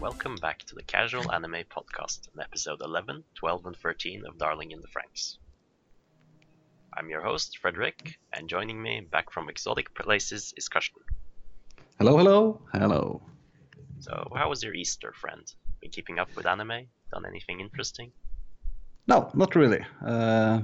Welcome 0.00 0.36
back 0.36 0.60
to 0.60 0.74
the 0.74 0.82
Casual 0.82 1.30
Anime 1.30 1.62
Podcast, 1.70 2.28
in 2.34 2.40
episode 2.40 2.80
11, 2.80 3.22
12, 3.34 3.66
and 3.66 3.76
13 3.76 4.24
of 4.26 4.38
Darling 4.38 4.70
in 4.70 4.80
the 4.80 4.88
FranXX. 4.88 5.36
I'm 6.96 7.10
your 7.10 7.20
host, 7.20 7.58
Frederick, 7.58 8.18
and 8.32 8.48
joining 8.48 8.80
me 8.80 9.02
back 9.02 9.30
from 9.30 9.50
exotic 9.50 9.94
places 9.94 10.54
is 10.56 10.70
Karsten. 10.70 11.02
Hello, 11.98 12.16
hello, 12.16 12.62
hello. 12.72 13.20
So, 13.98 14.32
how 14.34 14.48
was 14.48 14.62
your 14.62 14.72
Easter, 14.72 15.12
friend? 15.12 15.42
Been 15.82 15.90
keeping 15.90 16.18
up 16.18 16.34
with 16.34 16.46
anime? 16.46 16.86
Done 17.12 17.26
anything 17.26 17.60
interesting? 17.60 18.10
No, 19.06 19.30
not 19.34 19.54
really. 19.54 19.84
Uh, 20.02 20.62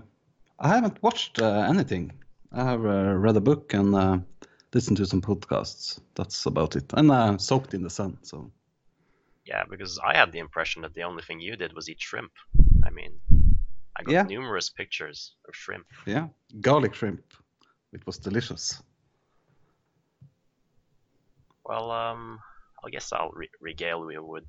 I 0.58 0.68
haven't 0.68 1.02
watched 1.02 1.42
uh, 1.42 1.66
anything. 1.68 2.10
I 2.52 2.64
have 2.64 2.86
uh, 2.86 3.12
read 3.12 3.36
a 3.36 3.42
book 3.42 3.74
and 3.74 3.94
uh, 3.94 4.18
listened 4.72 4.96
to 4.96 5.04
some 5.04 5.20
podcasts. 5.20 6.00
That's 6.14 6.46
about 6.46 6.74
it. 6.74 6.90
And 6.94 7.10
uh, 7.10 7.36
soaked 7.36 7.74
in 7.74 7.82
the 7.82 7.90
sun. 7.90 8.16
So 8.22 8.50
Yeah, 9.46 9.62
because 9.70 9.98
I 10.04 10.16
had 10.16 10.32
the 10.32 10.40
impression 10.40 10.82
that 10.82 10.94
the 10.94 11.04
only 11.04 11.22
thing 11.22 11.40
you 11.40 11.56
did 11.56 11.72
was 11.72 11.88
eat 11.88 12.00
shrimp. 12.00 12.32
I 12.84 12.90
mean, 12.90 13.12
I 13.96 14.02
got 14.02 14.12
Yeah. 14.12 14.22
numerous 14.24 14.68
pictures 14.70 15.36
of 15.48 15.54
shrimp. 15.54 15.86
yeah, 16.06 16.28
garlic 16.60 16.94
shrimp. 16.94 17.22
It 17.92 18.04
was 18.06 18.18
delicious. 18.18 18.82
Well, 21.64 21.90
um, 21.90 22.40
I 22.84 22.90
guess 22.90 23.12
I'll 23.12 23.30
re- 23.30 23.50
regale 23.60 24.10
you 24.10 24.22
with 24.24 24.44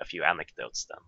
a 0.00 0.04
few 0.04 0.22
anecdotes 0.24 0.86
then. 0.88 0.98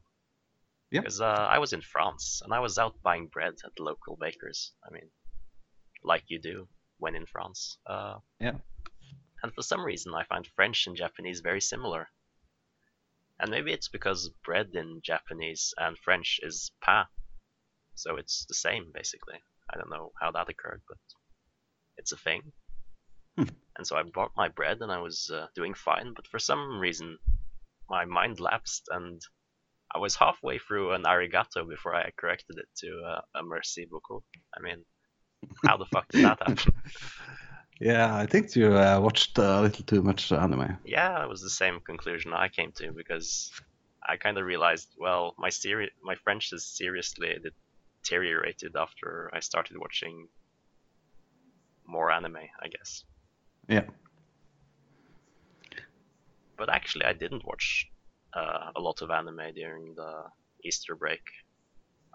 Yeah. 0.90 1.00
Because 1.00 1.20
uh, 1.20 1.46
I 1.54 1.58
was 1.58 1.72
in 1.72 1.80
France 1.80 2.42
and 2.44 2.52
I 2.52 2.60
was 2.60 2.78
out 2.78 2.94
buying 3.02 3.26
bread 3.28 3.54
at 3.64 3.74
the 3.76 3.82
local 3.82 4.16
bakers. 4.16 4.72
I 4.86 4.92
mean, 4.92 5.08
like 6.04 6.24
you 6.28 6.38
do 6.38 6.68
when 6.98 7.14
in 7.16 7.26
France. 7.26 7.78
Uh, 7.86 8.18
Yeah. 8.40 8.56
And 9.42 9.52
for 9.54 9.62
some 9.62 9.80
reason, 9.84 10.14
I 10.14 10.24
find 10.24 10.46
French 10.54 10.86
and 10.86 10.96
Japanese 10.96 11.40
very 11.40 11.60
similar. 11.60 12.08
And 13.42 13.50
maybe 13.50 13.72
it's 13.72 13.88
because 13.88 14.30
bread 14.44 14.70
in 14.74 15.00
Japanese 15.02 15.74
and 15.76 15.98
French 15.98 16.38
is 16.44 16.70
pain, 16.80 17.04
so 17.96 18.16
it's 18.16 18.46
the 18.46 18.54
same 18.54 18.86
basically. 18.94 19.40
I 19.68 19.76
don't 19.76 19.90
know 19.90 20.12
how 20.20 20.30
that 20.30 20.48
occurred, 20.48 20.82
but 20.88 20.98
it's 21.96 22.12
a 22.12 22.16
thing. 22.16 22.52
Hmm. 23.36 23.48
And 23.76 23.84
so 23.84 23.96
I 23.96 24.04
bought 24.04 24.30
my 24.36 24.48
bread 24.48 24.78
and 24.80 24.92
I 24.92 24.98
was 24.98 25.28
uh, 25.34 25.46
doing 25.56 25.74
fine, 25.74 26.12
but 26.14 26.28
for 26.28 26.38
some 26.38 26.78
reason 26.78 27.18
my 27.90 28.04
mind 28.04 28.38
lapsed 28.38 28.88
and 28.90 29.20
I 29.92 29.98
was 29.98 30.14
halfway 30.14 30.58
through 30.58 30.92
an 30.92 31.02
arigato 31.02 31.68
before 31.68 31.96
I 31.96 32.12
corrected 32.16 32.58
it 32.58 32.68
to 32.78 33.02
uh, 33.04 33.20
a 33.34 33.42
merci 33.42 33.86
beaucoup. 33.90 34.24
I 34.56 34.62
mean, 34.62 34.84
how 35.66 35.76
the 35.78 35.86
fuck 35.86 36.08
did 36.08 36.24
that 36.24 36.38
happen? 36.46 36.72
Yeah, 37.82 38.14
I 38.14 38.26
think 38.26 38.54
you 38.54 38.76
uh, 38.76 39.00
watched 39.02 39.36
a 39.38 39.60
little 39.60 39.84
too 39.84 40.02
much 40.02 40.30
anime. 40.30 40.78
Yeah, 40.84 41.20
it 41.24 41.28
was 41.28 41.42
the 41.42 41.50
same 41.50 41.80
conclusion 41.80 42.32
I 42.32 42.46
came 42.48 42.70
to 42.76 42.92
because 42.92 43.50
I 44.08 44.16
kind 44.18 44.38
of 44.38 44.44
realized, 44.44 44.94
well, 44.96 45.34
my 45.36 45.48
seri- 45.48 45.90
my 46.00 46.14
French 46.14 46.50
has 46.50 46.64
seriously 46.64 47.34
deteriorated 48.04 48.76
after 48.76 49.32
I 49.34 49.40
started 49.40 49.78
watching 49.78 50.28
more 51.84 52.12
anime, 52.12 52.36
I 52.62 52.68
guess. 52.68 53.02
Yeah. 53.68 53.88
But 56.56 56.68
actually, 56.68 57.06
I 57.06 57.14
didn't 57.14 57.44
watch 57.44 57.88
uh, 58.32 58.70
a 58.76 58.80
lot 58.80 59.02
of 59.02 59.10
anime 59.10 59.54
during 59.56 59.96
the 59.96 60.22
Easter 60.64 60.94
break. 60.94 61.22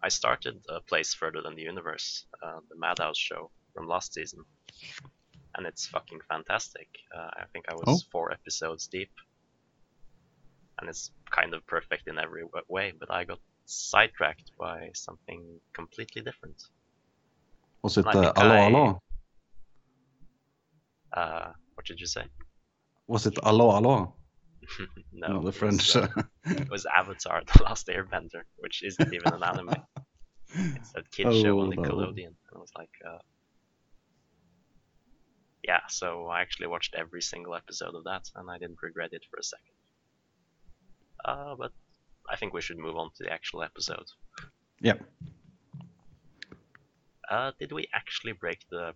I 0.02 0.08
started 0.08 0.64
a 0.70 0.80
place 0.80 1.14
further 1.14 1.42
than 1.42 1.56
the 1.56 1.64
universe, 1.64 2.24
uh, 2.42 2.59
the 2.70 2.78
Madhouse 2.78 3.18
show 3.18 3.52
from 3.74 3.90
last 3.90 4.14
season, 4.14 4.46
and 5.58 5.66
it's 5.66 5.88
fucking 5.88 6.19
fantastic. 6.30 6.88
Uh, 7.16 7.30
I 7.41 7.45
think 7.52 7.66
I 7.69 7.73
was 7.73 7.83
Oh. 7.88 8.08
four 8.11 8.31
episodes 8.31 8.88
deep, 8.88 9.12
and 10.79 10.88
it's 10.90 11.12
kind 11.31 11.53
of 11.53 11.66
perfect 11.68 12.07
in 12.07 12.18
every 12.19 12.44
way. 12.69 12.94
But 13.00 13.09
I 13.12 13.23
got 13.25 13.40
sidetracked 13.66 14.51
by 14.57 14.91
something 14.94 15.59
completely 15.73 16.22
different. 16.22 16.62
Was 17.84 17.97
it 17.97 18.06
uh, 18.07 18.12
think 18.12 18.38
Allo 18.38 18.56
I- 18.56 18.66
Allo? 18.66 19.01
Uh, 21.13 21.51
what 21.73 21.85
did 21.85 22.00
you 22.00 22.07
say? 22.07 22.23
Was 23.07 23.25
it 23.25 23.38
Allo 23.44 23.72
Allo? 23.72 24.13
no, 25.13 25.28
No, 25.28 25.38
it 25.38 25.40
the 25.41 25.46
was, 25.47 25.56
French. 25.57 25.96
uh, 25.96 26.07
it 26.46 26.69
was 26.69 26.85
Avatar: 26.85 27.41
The 27.56 27.63
Last 27.63 27.88
Airbender, 27.88 28.44
which 28.57 28.84
isn't 28.84 29.13
even 29.13 29.34
an 29.34 29.44
anime. 29.44 29.75
It's 30.79 30.94
that 30.94 31.12
kid 31.12 31.25
show 31.41 31.59
on 31.59 31.67
Oh. 31.67 31.72
Nickelodeon. 31.72 32.28
And 32.28 32.53
I 32.56 32.57
was 32.57 32.72
like, 32.78 32.90
uh... 33.06 33.17
yeah. 35.67 35.81
So 35.89 36.28
I 36.28 36.41
actually 36.41 36.67
watched 36.67 36.95
every 36.97 37.22
single 37.22 37.55
episode 37.55 37.94
of 37.95 38.03
that, 38.05 38.29
and 38.35 38.50
I 38.50 38.57
didn't 38.57 38.81
regret 38.81 39.09
it 39.13 39.23
for 39.29 39.38
a 39.38 39.44
second. 39.44 39.75
Uh, 41.25 41.55
but 41.55 41.72
I 42.29 42.35
think 42.38 42.53
we 42.53 42.61
should 42.61 42.78
move 42.78 42.95
on 42.95 43.09
to 43.17 43.23
the 43.23 43.31
actual 43.31 43.63
episode. 43.63 44.05
Yeah. 44.81 44.94
Uh, 47.29 47.51
did 47.59 47.72
we 47.72 47.88
actually 47.94 48.31
break 48.33 48.59
the 48.69 48.94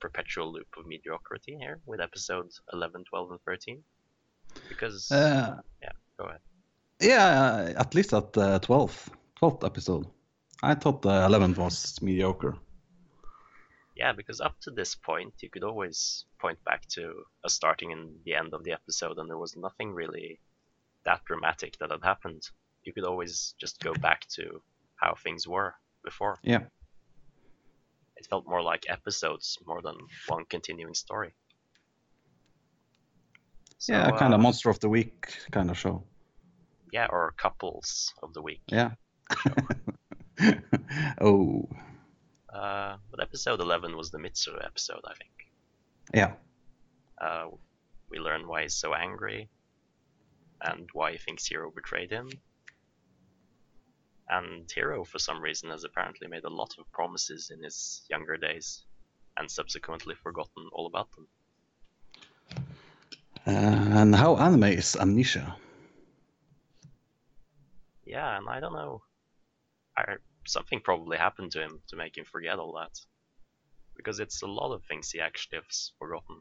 perpetual 0.00 0.52
loop 0.52 0.66
of 0.78 0.86
mediocrity 0.86 1.56
here 1.58 1.78
with 1.86 2.00
episodes 2.00 2.60
11, 2.72 3.04
12, 3.08 3.30
and 3.30 3.40
13? 3.46 3.82
Because 4.68 5.10
Uh, 5.12 5.56
go 6.18 6.24
ahead. 6.26 6.40
yeah, 7.00 7.72
at 7.76 7.94
least 7.94 8.12
at 8.12 8.32
the 8.32 8.58
12th, 8.60 9.08
12th 9.40 9.64
episode. 9.64 10.06
I 10.62 10.74
thought 10.74 11.00
the 11.02 11.08
11th 11.28 11.56
was 11.56 12.02
mediocre. 12.02 12.56
Yeah, 14.00 14.12
because 14.14 14.40
up 14.40 14.58
to 14.62 14.70
this 14.70 14.94
point, 14.94 15.34
you 15.40 15.50
could 15.50 15.62
always 15.62 16.24
point 16.38 16.58
back 16.64 16.88
to 16.96 17.12
a 17.44 17.50
starting 17.50 17.92
and 17.92 18.08
the 18.24 18.34
end 18.34 18.54
of 18.54 18.64
the 18.64 18.72
episode, 18.72 19.18
and 19.18 19.28
there 19.28 19.36
was 19.36 19.58
nothing 19.58 19.92
really 19.92 20.40
that 21.04 21.22
dramatic 21.26 21.76
that 21.80 21.90
had 21.90 22.02
happened. 22.02 22.48
You 22.82 22.94
could 22.94 23.04
always 23.04 23.54
just 23.60 23.78
go 23.80 23.92
back 23.92 24.26
to 24.36 24.62
how 24.96 25.16
things 25.22 25.46
were 25.46 25.74
before. 26.02 26.38
Yeah. 26.42 26.62
It 28.16 28.26
felt 28.30 28.48
more 28.48 28.62
like 28.62 28.86
episodes 28.88 29.58
more 29.66 29.82
than 29.82 29.96
one 30.28 30.46
continuing 30.48 30.94
story. 30.94 31.34
So, 33.76 33.92
yeah, 33.92 34.10
kind 34.12 34.32
uh, 34.32 34.36
of 34.36 34.40
monster 34.40 34.70
of 34.70 34.80
the 34.80 34.88
week 34.88 35.28
kind 35.50 35.70
of 35.70 35.76
show. 35.76 36.04
Yeah, 36.90 37.08
or 37.10 37.34
couples 37.36 38.14
of 38.22 38.32
the 38.32 38.40
week. 38.40 38.62
Yeah. 38.66 38.92
oh, 41.20 41.68
Uh, 42.52 42.96
but 43.10 43.20
episode 43.22 43.60
11 43.60 43.96
was 43.96 44.10
the 44.10 44.18
Mitsuru 44.18 44.64
episode, 44.64 45.02
I 45.04 45.14
think. 45.14 45.30
yeah. 46.12 46.32
Uh, 47.20 47.48
we 48.10 48.18
learn 48.18 48.48
why 48.48 48.62
he's 48.62 48.74
so 48.74 48.94
angry 48.94 49.48
and 50.62 50.88
why 50.92 51.12
he 51.12 51.18
thinks 51.18 51.46
Hiro 51.46 51.70
betrayed 51.70 52.10
him. 52.10 52.28
And 54.28 54.70
Hiro, 54.70 55.04
for 55.04 55.18
some 55.18 55.40
reason, 55.40 55.70
has 55.70 55.84
apparently 55.84 56.28
made 56.28 56.44
a 56.44 56.50
lot 56.50 56.74
of 56.78 56.90
promises 56.92 57.50
in 57.50 57.62
his 57.62 58.02
younger 58.08 58.36
days 58.36 58.84
and 59.36 59.50
subsequently 59.50 60.14
forgotten 60.14 60.68
all 60.72 60.86
about 60.86 61.08
them. 61.12 61.28
Uh, 63.46 63.98
and 64.00 64.14
how 64.14 64.36
anime 64.36 64.64
is 64.64 64.96
amnesia. 64.96 65.56
Yeah, 68.04 68.36
and 68.38 68.48
I 68.48 68.60
don't 68.60 68.72
know. 68.72 69.02
I, 69.96 70.16
something 70.52 70.80
probably 70.80 71.16
happened 71.16 71.52
to 71.52 71.62
him 71.62 71.80
to 71.88 71.96
make 71.96 72.16
him 72.16 72.24
forget 72.24 72.58
all 72.58 72.72
that. 72.78 72.92
Because 73.96 74.20
it's 74.20 74.42
a 74.42 74.46
lot 74.46 74.72
of 74.72 74.82
things 74.84 75.10
he 75.10 75.20
actually 75.20 75.58
has 75.58 75.92
forgotten. 75.98 76.40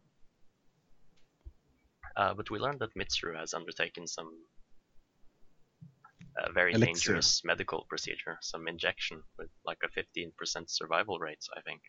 Uh, 2.15 2.33
but 2.33 2.49
we 2.49 2.59
learned 2.59 2.79
that 2.79 2.95
Mitsuru 2.95 3.37
has 3.37 3.53
undertaken 3.53 4.07
some 4.07 4.29
uh, 6.41 6.51
very 6.53 6.73
Elixir. 6.73 6.93
dangerous 6.93 7.41
medical 7.43 7.85
procedure, 7.89 8.37
some 8.41 8.67
injection 8.67 9.21
with 9.37 9.49
like 9.65 9.79
a 9.83 9.99
15% 9.99 10.31
survival 10.69 11.19
rate, 11.19 11.43
I 11.57 11.61
think, 11.61 11.81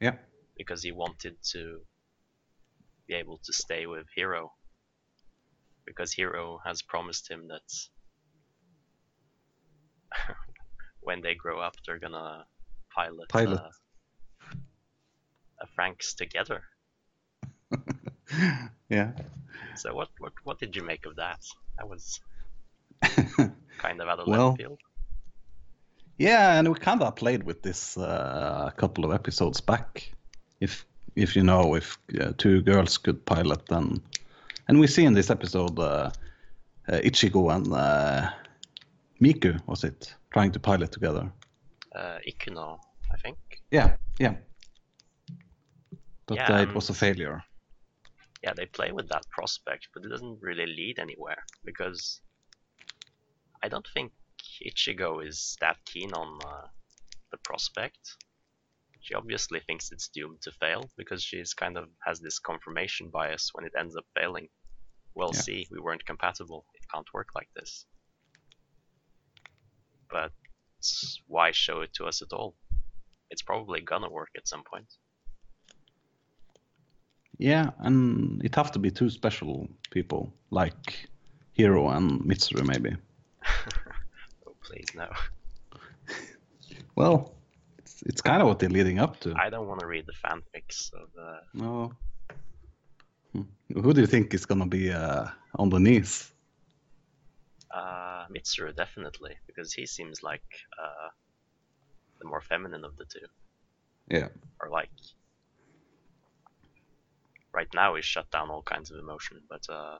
Yeah. 0.00 0.16
because 0.56 0.82
he 0.82 0.92
wanted 0.92 1.36
to 1.52 1.80
be 3.08 3.14
able 3.14 3.38
to 3.44 3.52
stay 3.52 3.86
with 3.86 4.06
Hiro. 4.14 4.52
Because 5.86 6.12
Hiro 6.12 6.60
has 6.64 6.82
promised 6.82 7.28
him 7.30 7.48
that 7.48 7.68
when 11.02 11.20
they 11.20 11.34
grow 11.34 11.60
up, 11.60 11.76
they're 11.86 11.98
gonna 11.98 12.44
pilot, 12.94 13.28
Pilot. 13.28 13.60
Uh, 13.60 13.70
a 15.60 15.66
FranXX 15.80 16.16
together. 16.16 16.62
yeah. 18.88 19.12
So 19.76 19.94
what, 19.94 20.08
what 20.18 20.32
what 20.44 20.58
did 20.58 20.74
you 20.76 20.82
make 20.82 21.06
of 21.06 21.16
that? 21.16 21.40
That 21.78 21.88
was 21.88 22.20
kind 23.78 24.00
of 24.00 24.08
out 24.08 24.18
of 24.20 24.26
Well, 24.26 24.48
left 24.48 24.58
field. 24.58 24.80
yeah, 26.18 26.58
and 26.58 26.68
we 26.68 26.74
kind 26.78 27.02
of 27.02 27.14
played 27.16 27.42
with 27.44 27.62
this 27.62 27.96
uh, 27.96 28.64
a 28.68 28.72
couple 28.72 29.04
of 29.04 29.12
episodes 29.12 29.60
back. 29.60 30.12
If 30.60 30.84
if 31.16 31.36
you 31.36 31.42
know 31.42 31.74
if 31.74 31.98
uh, 32.20 32.32
two 32.36 32.62
girls 32.62 32.98
could 32.98 33.24
pilot, 33.24 33.66
then 33.66 34.02
and 34.68 34.78
we 34.80 34.86
see 34.86 35.04
in 35.04 35.14
this 35.14 35.30
episode 35.30 35.78
uh, 35.78 36.10
uh, 36.88 37.00
Ichigo 37.04 37.54
and 37.54 37.72
uh, 37.72 38.30
Miku 39.22 39.60
was 39.66 39.84
it 39.84 40.14
trying 40.32 40.50
to 40.52 40.58
pilot 40.60 40.90
together. 40.90 41.30
Uh, 41.94 42.18
Ikuno, 42.26 42.78
I 43.12 43.16
think. 43.18 43.38
Yeah, 43.70 43.96
yeah. 44.18 44.34
But 46.26 46.36
Yeah, 46.36 46.52
uh, 46.56 46.62
it 46.62 46.68
um, 46.68 46.74
was 46.74 46.90
a 46.90 46.94
failure. 46.94 47.42
yeah, 48.42 48.52
they 48.56 48.66
play 48.66 48.90
with 48.92 49.08
that 49.10 49.22
prospect, 49.30 49.88
but 49.94 50.04
it 50.04 50.08
doesn't 50.08 50.38
really 50.42 50.66
lead 50.66 50.98
anywhere 50.98 51.44
because 51.64 52.20
I 53.62 53.68
don't 53.68 53.86
think 53.94 54.12
Ichigo 54.66 55.24
is 55.24 55.56
that 55.60 55.76
keen 55.84 56.12
on 56.14 56.38
uh, 56.44 56.66
the 57.30 57.38
prospect. 57.44 58.16
She 59.00 59.14
obviously 59.14 59.60
thinks 59.60 59.92
it's 59.92 60.08
doomed 60.08 60.40
to 60.42 60.52
fail 60.52 60.90
because 60.96 61.22
she's 61.22 61.54
kind 61.54 61.76
of 61.76 61.88
has 62.06 62.18
this 62.20 62.38
confirmation 62.40 63.10
bias 63.10 63.50
when 63.52 63.64
it 63.66 63.72
ends 63.78 63.94
up 63.96 64.06
failing. 64.16 64.48
Well, 65.14 65.30
Yeah. 65.34 65.40
see, 65.42 65.66
we 65.70 65.80
weren't 65.80 66.06
compatible. 66.06 66.64
It 66.74 66.82
can't 66.92 67.06
work 67.14 67.28
like 67.34 67.50
this. 67.54 67.86
But 70.12 70.32
why 71.26 71.50
show 71.52 71.80
it 71.80 71.92
to 71.94 72.04
us 72.04 72.22
at 72.22 72.32
all? 72.32 72.54
It's 73.30 73.42
probably 73.42 73.80
gonna 73.80 74.10
work 74.10 74.30
at 74.36 74.46
some 74.46 74.62
point. 74.62 74.86
Yeah, 77.38 77.70
and 77.78 78.44
it 78.44 78.54
have 78.54 78.70
to 78.72 78.78
be 78.78 78.90
two 78.90 79.10
special 79.10 79.68
people, 79.90 80.32
like 80.50 81.08
Hiro 81.54 81.88
and 81.88 82.20
Mitsuru, 82.20 82.64
maybe. 82.66 82.96
Oh, 84.46 84.54
please 84.62 84.86
no. 84.94 85.08
Well, 86.94 87.32
it's, 87.78 88.02
it's 88.02 88.20
kind 88.20 88.42
of 88.42 88.48
what 88.48 88.58
they're 88.58 88.68
leading 88.68 88.98
up 88.98 89.18
to. 89.20 89.34
I 89.34 89.48
don't 89.48 89.66
want 89.66 89.80
to 89.80 89.86
read 89.86 90.06
the 90.06 90.12
fanfics 90.12 90.92
of 90.92 91.08
uh, 91.18 91.40
No. 91.54 91.92
Hmm. 93.32 93.42
Who 93.72 93.94
do 93.94 94.02
you 94.02 94.06
think 94.06 94.34
is 94.34 94.44
gonna 94.44 94.66
be 94.66 94.92
uh, 94.92 95.26
on 95.54 95.70
the 95.70 95.80
knees? 95.80 96.32
Uh, 97.72 98.26
Mitsuru 98.28 98.74
definitely 98.76 99.34
because 99.46 99.72
he 99.72 99.86
seems 99.86 100.22
like 100.22 100.44
uh, 100.78 101.08
the 102.20 102.28
more 102.28 102.40
feminine 102.40 102.84
of 102.84 102.96
the 102.96 103.04
two. 103.04 103.26
Yeah. 104.08 104.28
Or 104.60 104.68
like 104.68 104.90
right 107.52 107.68
now 107.74 107.94
he's 107.94 108.04
shut 108.04 108.30
down 108.30 108.50
all 108.50 108.62
kinds 108.62 108.90
of 108.90 108.98
emotion, 108.98 109.40
but 109.48 109.64
uh, 109.70 109.98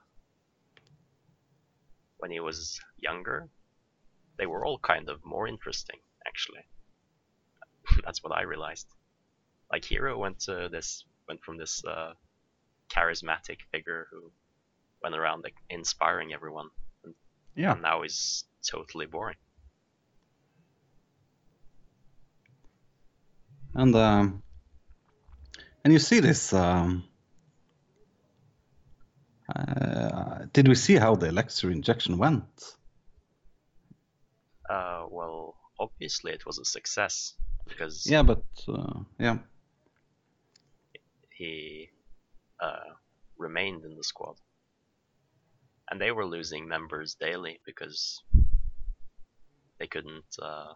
when 2.18 2.30
he 2.30 2.40
was 2.40 2.78
younger, 2.98 3.48
they 4.36 4.46
were 4.46 4.64
all 4.64 4.78
kind 4.78 5.08
of 5.08 5.24
more 5.24 5.48
interesting 5.48 6.00
actually. 6.26 6.64
That's 8.04 8.22
what 8.22 8.36
I 8.36 8.42
realized. 8.42 8.86
Like 9.70 9.84
Hiro 9.84 10.18
went 10.18 10.40
to 10.40 10.68
this 10.70 11.04
went 11.26 11.42
from 11.42 11.56
this 11.56 11.82
uh, 11.84 12.12
charismatic 12.90 13.58
figure 13.70 14.06
who 14.10 14.30
went 15.02 15.14
around 15.14 15.42
like, 15.42 15.54
inspiring 15.70 16.32
everyone, 16.32 16.68
Yeah. 17.54 17.72
and 17.72 17.82
now 17.82 18.02
he's 18.02 18.44
totally 18.68 19.06
boring. 19.06 19.36
And 23.74 23.94
um, 23.94 24.42
and 25.84 25.92
you 25.92 25.98
see 25.98 26.20
this. 26.20 26.52
Um, 26.52 27.04
uh, 29.54 30.46
did 30.52 30.68
we 30.68 30.74
see 30.74 30.96
how 30.96 31.14
the 31.14 31.28
elixir 31.28 31.70
injection 31.70 32.18
went? 32.18 32.76
Uh, 34.68 35.06
well, 35.10 35.56
obviously 35.78 36.32
it 36.32 36.46
was 36.46 36.58
a 36.58 36.64
success 36.64 37.34
because 37.68 38.06
Yeah, 38.06 38.22
but 38.22 38.44
uh, 38.68 39.00
yeah, 39.18 39.38
he 41.30 41.90
uh, 42.60 42.94
remained 43.36 43.84
in 43.84 43.96
the 43.96 44.04
squad. 44.04 44.36
And 45.92 46.00
they 46.00 46.10
were 46.10 46.24
losing 46.24 46.66
members 46.66 47.16
daily 47.20 47.60
because 47.66 48.22
they 49.78 49.86
couldn't. 49.86 50.24
Uh, 50.40 50.72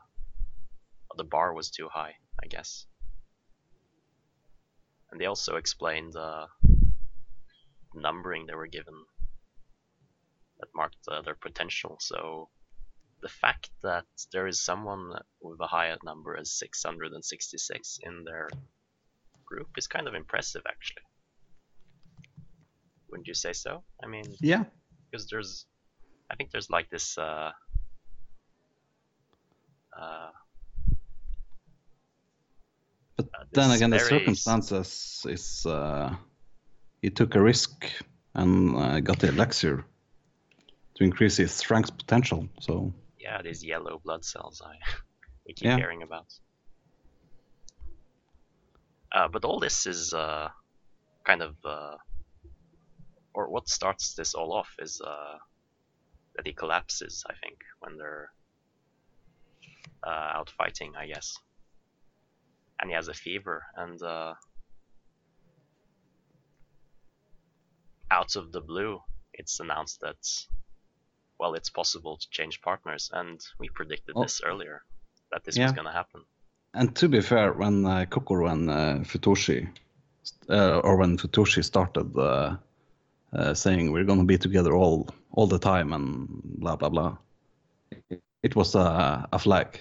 the 1.17 1.25
bar 1.25 1.55
was 1.55 1.71
too 1.71 1.89
high, 1.91 2.13
I 2.45 2.49
guess. 2.49 2.85
And 5.11 5.19
they 5.19 5.25
also 5.25 5.57
explained 5.57 6.15
uh, 6.17 6.49
numbering 7.95 8.45
they 8.45 8.55
were 8.55 8.67
given 8.67 8.93
that 10.61 10.69
marked 10.75 10.99
uh, 11.11 11.23
their 11.23 11.35
potential. 11.35 11.97
So 11.99 12.51
the 13.23 13.31
fact 13.31 13.71
that 13.83 14.05
there 14.33 14.47
is 14.47 14.63
someone 14.63 15.13
with 15.41 15.61
a 15.61 15.67
higher 15.67 15.97
number 16.05 16.37
as 16.37 16.53
666 16.59 18.01
in 18.03 18.23
their 18.25 18.51
group 19.47 19.69
is 19.79 19.87
kind 19.87 20.09
of 20.09 20.15
impressive, 20.15 20.65
actually. 20.69 21.05
Wouldn't 23.09 23.29
you 23.29 23.33
say 23.33 23.55
so? 23.55 23.83
I 24.05 24.09
mean, 24.09 24.27
yeah, 24.41 24.65
because 25.17 25.31
there's, 25.31 25.67
I 26.31 26.35
think 26.37 26.51
there's 26.51 26.69
like 26.69 26.91
this, 26.91 27.17
uh, 27.17 27.51
uh, 29.99 30.31
but 33.17 33.27
Uh, 33.35 33.45
then 33.53 33.71
again, 33.71 33.91
the 33.91 33.99
circumstances 33.99 35.25
is 35.27 35.65
uh, 35.65 36.15
he 37.01 37.09
took 37.09 37.35
a 37.35 37.41
risk 37.41 37.87
and 38.35 38.77
uh, 38.77 39.01
got 39.01 39.19
the 39.21 39.29
elixir 39.29 39.87
to 40.97 41.05
increase 41.05 41.39
his 41.39 41.53
strength 41.53 41.97
potential. 41.97 42.47
So 42.61 42.93
yeah, 43.19 43.41
these 43.43 43.65
yellow 43.65 44.01
blood 44.05 44.23
cells 44.25 44.61
I 44.61 44.75
we 45.47 45.55
keep 45.55 45.69
Yeah. 45.69 45.77
hearing 45.79 46.03
about. 46.03 46.27
Uh, 49.15 49.29
but 49.33 49.45
all 49.47 49.61
this 49.61 49.87
is 49.87 50.13
uh, 50.13 50.49
kind 51.25 51.41
of, 51.41 51.57
uh, 51.65 51.97
or 53.37 53.50
what 53.50 53.69
starts 53.69 54.15
this 54.15 54.35
all 54.35 54.53
off 54.53 54.71
is 54.79 55.00
uh, 55.00 55.37
that 56.35 56.47
he 56.47 56.53
collapses. 56.55 57.23
I 57.29 57.35
think 57.43 57.59
when 57.81 57.99
they're 57.99 58.31
uh, 60.06 60.38
out 60.38 60.50
fighting, 60.56 60.94
I 60.99 61.06
guess, 61.06 61.37
and 62.81 62.91
he 62.91 62.97
has 62.97 63.09
a 63.09 63.15
fever, 63.15 63.62
and 63.77 64.03
uh, 64.03 64.35
out 68.11 68.37
of 68.37 68.53
the 68.53 68.61
blue, 68.61 69.00
it's 69.35 69.61
announced 69.61 70.00
that 70.00 70.17
well, 71.39 71.53
it's 71.55 71.69
possible 71.69 72.17
to 72.17 72.27
change 72.31 72.62
partners, 72.62 73.11
and 73.12 73.39
we 73.61 73.69
predicted 73.69 74.15
Oh. 74.17 74.23
this 74.23 74.41
earlier 74.43 74.82
that 75.31 75.44
this 75.44 75.56
Yeah. 75.56 75.65
was 75.65 75.73
going 75.73 75.87
to 75.87 75.93
happen. 75.93 76.23
And 76.73 76.97
to 76.97 77.09
be 77.09 77.21
fair, 77.21 77.53
when 77.53 77.85
uh, 77.85 78.06
Kokoro 78.06 78.47
and 78.47 78.71
uh, 78.71 79.05
Futoshi, 79.05 79.69
uh, 80.49 80.81
or 80.82 80.97
when 80.97 81.19
Futoshi 81.19 81.62
started 81.62 82.17
uh, 82.17 82.56
uh, 83.32 83.55
saying 83.55 83.93
we're 83.93 84.05
going 84.05 84.19
to 84.20 84.25
be 84.25 84.38
together 84.38 84.75
all 84.75 85.08
all 85.32 85.46
the 85.46 85.58
time 85.58 85.93
and 85.93 86.28
blah 86.58 86.76
blah 86.76 86.88
blah, 86.88 87.17
it 88.43 88.55
was 88.56 88.75
a, 88.75 89.28
a 89.32 89.38
flag 89.38 89.81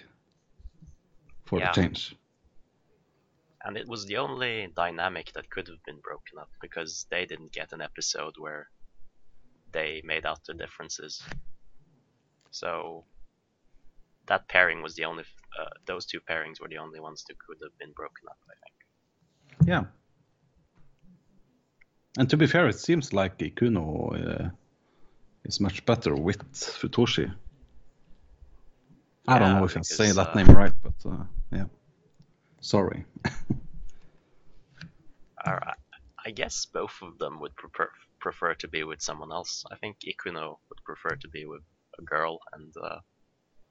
for 1.45 1.59
Yeah. 1.59 1.71
the 1.71 1.81
change. 1.81 2.15
And 3.63 3.77
it 3.77 3.87
was 3.87 4.05
the 4.05 4.17
only 4.17 4.67
dynamic 4.75 5.31
that 5.33 5.49
could 5.49 5.67
have 5.67 5.83
been 5.85 5.99
broken 6.03 6.37
up 6.39 6.49
because 6.61 7.07
they 7.09 7.25
didn't 7.25 7.51
get 7.51 7.73
an 7.73 7.81
episode 7.81 8.35
where 8.37 8.69
they 9.71 10.01
made 10.03 10.25
out 10.25 10.39
their 10.45 10.55
differences. 10.55 11.23
So 12.51 13.05
that 14.27 14.47
pairing 14.47 14.83
was 14.83 14.95
the 14.95 15.05
only, 15.05 15.23
uh, 15.59 15.69
those 15.87 16.05
two 16.05 16.19
pairings 16.19 16.59
were 16.61 16.69
the 16.69 16.77
only 16.77 16.99
ones 16.99 17.23
that 17.27 17.37
could 17.39 17.57
have 17.63 17.75
been 17.79 17.91
broken 17.93 18.27
up, 18.29 18.37
I 18.47 18.53
think. 18.63 19.67
Yeah. 19.67 19.83
And 22.17 22.29
to 22.29 22.37
be 22.37 22.47
fair, 22.47 22.67
it 22.67 22.79
seems 22.79 23.11
like 23.13 23.37
Ikuno 23.39 24.45
uh, 24.45 24.49
is 25.43 25.59
much 25.59 25.85
better 25.85 26.15
with 26.15 26.39
Futoshi. 26.53 27.33
I 29.27 29.39
don't 29.39 29.55
know 29.55 29.65
if 29.65 29.75
I 29.75 29.81
say 29.81 30.11
that 30.11 30.29
uh, 30.29 30.33
name 30.35 30.55
right, 30.55 30.71
but 30.83 30.93
uh, 31.05 31.23
yeah. 31.51 31.65
Sorry. 32.61 33.05
Or 35.45 35.63
I- 35.63 35.73
I 36.27 36.31
guess 36.31 36.65
both 36.65 37.03
of 37.03 37.19
them 37.19 37.39
would 37.39 37.55
prefer 37.55 37.87
prefer 38.19 38.55
to 38.55 38.67
be 38.67 38.83
with 38.83 38.99
someone 38.99 39.31
else. 39.31 39.63
I 39.71 39.75
think 39.75 39.97
Ikuno 39.99 40.57
would 40.69 40.83
prefer 40.83 41.15
to 41.17 41.27
be 41.27 41.45
with 41.45 41.61
a 41.99 42.01
girl, 42.01 42.39
and 42.53 42.73
uh, 42.83 42.97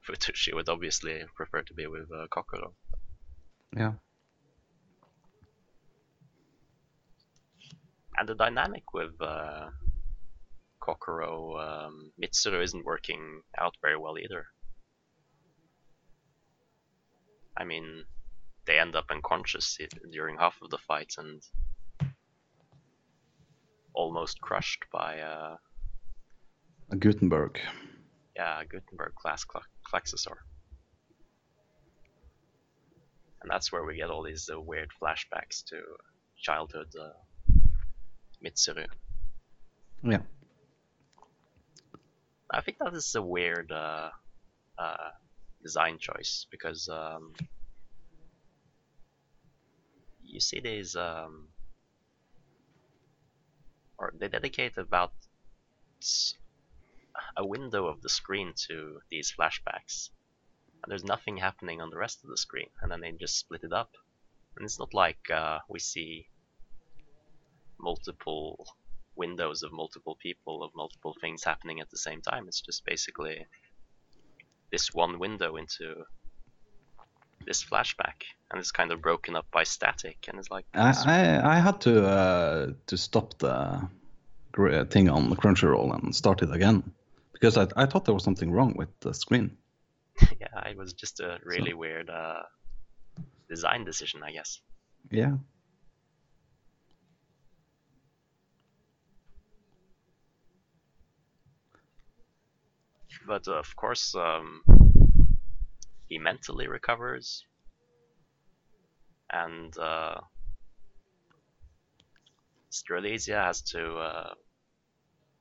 Futoshi 0.07 0.55
would 0.55 0.69
obviously 0.69 1.25
prefer 1.35 1.63
to 1.63 1.75
be 1.75 1.89
with 1.89 2.09
uh, 2.13 2.29
Kokoro. 2.29 2.73
Yeah. 3.77 3.95
And 8.17 8.29
the 8.29 8.35
dynamic 8.35 8.93
with 8.93 9.21
uh, 9.21 9.69
Kokoro 10.81 11.57
um, 11.59 12.13
Mitsuru 12.23 12.63
isn't 12.63 12.85
working 12.85 13.43
out 13.59 13.75
very 13.83 13.97
well 13.97 14.19
either. 14.19 14.47
I 17.57 17.65
mean, 17.65 18.05
they 18.67 18.79
end 18.79 18.95
up 18.97 19.07
unconscious 19.11 19.79
during 20.13 20.37
half 20.39 20.57
of 20.63 20.71
the 20.71 20.79
fight 20.79 21.13
and 21.19 21.43
almost 23.95 24.41
crushed 24.41 24.85
by 24.93 25.21
uh, 25.21 25.57
A 26.91 26.97
Gutenberg. 26.97 27.61
yeah 28.37 28.63
Gutenberg 28.65 29.15
class 29.15 29.45
Cla- 29.45 29.63
Klaxosaur. 29.93 30.39
And 33.43 33.51
that's 33.51 33.71
where 33.71 33.85
we 33.85 33.97
get 33.97 34.11
all 34.11 34.23
these 34.25 34.49
uh, 34.53 34.61
weird 34.61 34.91
flashbacks 35.01 35.63
to 35.67 35.81
childhood 36.39 36.89
uh, 37.01 37.11
Mitsuru. 38.45 38.87
Yeah. 40.03 40.23
I 42.51 42.61
think 42.61 42.79
that 42.79 42.95
is 42.95 43.15
a 43.15 43.23
weird 43.23 43.73
uh, 43.73 44.11
uh, 44.79 45.11
design 45.63 45.99
choice 45.99 46.47
because 46.51 46.89
um, 46.89 47.33
you 50.23 50.41
see 50.41 50.61
these 50.61 50.95
um, 50.95 51.49
or 53.99 54.13
they 54.19 54.29
dedicate 54.29 54.77
about 54.77 55.13
a 57.37 57.47
window 57.47 57.87
of 57.87 58.03
the 58.03 58.09
screen 58.09 58.53
to 58.69 59.01
these 59.11 59.33
flashbacks. 59.37 60.11
And 60.83 60.91
there's 60.91 61.05
nothing 61.05 61.39
happening 61.39 61.81
on 61.81 61.91
the 61.91 61.97
rest 61.97 62.23
of 62.23 62.31
the 62.31 62.37
screen, 62.37 62.69
and 62.83 62.91
then 62.91 63.01
they 63.01 63.13
just 63.13 63.39
split 63.39 63.65
it 63.65 63.73
up. 63.73 63.93
And 64.57 64.65
it's 64.65 64.79
not 64.79 64.93
like 64.93 65.31
uh, 65.31 65.61
we 65.69 65.79
see 65.79 66.29
multiple 67.91 68.67
windows 69.17 69.63
of 69.63 69.71
multiple 69.73 70.17
people, 70.27 70.63
of 70.65 70.71
multiple 70.75 71.15
things 71.21 71.45
happening 71.45 71.79
at 71.81 71.91
the 71.91 71.99
same 72.09 72.21
time. 72.31 72.45
It's 72.49 72.61
just 72.69 72.85
basically 72.85 73.47
this 74.73 74.87
one 74.95 75.19
window 75.19 75.57
into 75.57 75.87
this 77.47 77.63
flashback, 77.71 78.19
and 78.51 78.59
it's 78.61 78.73
kind 78.73 78.91
of 78.93 79.01
broken 79.03 79.37
up 79.37 79.47
by 79.53 79.65
static, 79.65 80.19
and 80.29 80.39
it's 80.39 80.51
like 80.51 80.65
I 80.75 80.91
I, 81.17 81.57
I 81.57 81.61
had 81.67 81.81
to 81.83 81.95
uh, 82.07 82.73
to 82.87 82.97
stop 82.97 83.39
the 83.39 83.89
thing 84.91 85.09
on 85.11 85.23
Crunchyroll 85.37 85.95
and 85.95 86.15
start 86.15 86.43
it 86.43 86.51
again 86.51 86.83
because 87.33 87.57
I 87.63 87.67
I 87.83 87.87
thought 87.87 88.05
there 88.05 88.15
was 88.15 88.25
something 88.25 88.51
wrong 88.57 88.75
with 88.77 88.89
the 89.01 89.13
screen. 89.13 89.51
yeah, 90.41 90.71
it 90.71 90.77
was 90.77 90.93
just 90.93 91.21
a 91.21 91.39
really 91.45 91.71
So- 91.73 91.77
weird 91.79 92.09
uh, 92.11 92.43
design 93.49 93.85
decision, 93.85 94.23
I 94.29 94.33
guess. 94.33 94.61
Yeah. 95.11 95.37
But 103.27 103.49
uh, 103.49 103.55
of 103.55 103.75
course, 103.77 104.15
um, 104.15 104.63
he 106.09 106.19
mentally 106.19 106.69
recovers, 106.69 107.45
and 109.33 109.77
uh, 109.79 110.21
Strelitzia 112.71 113.43
has 113.45 113.63
to 113.63 113.97
uh, 113.97 114.35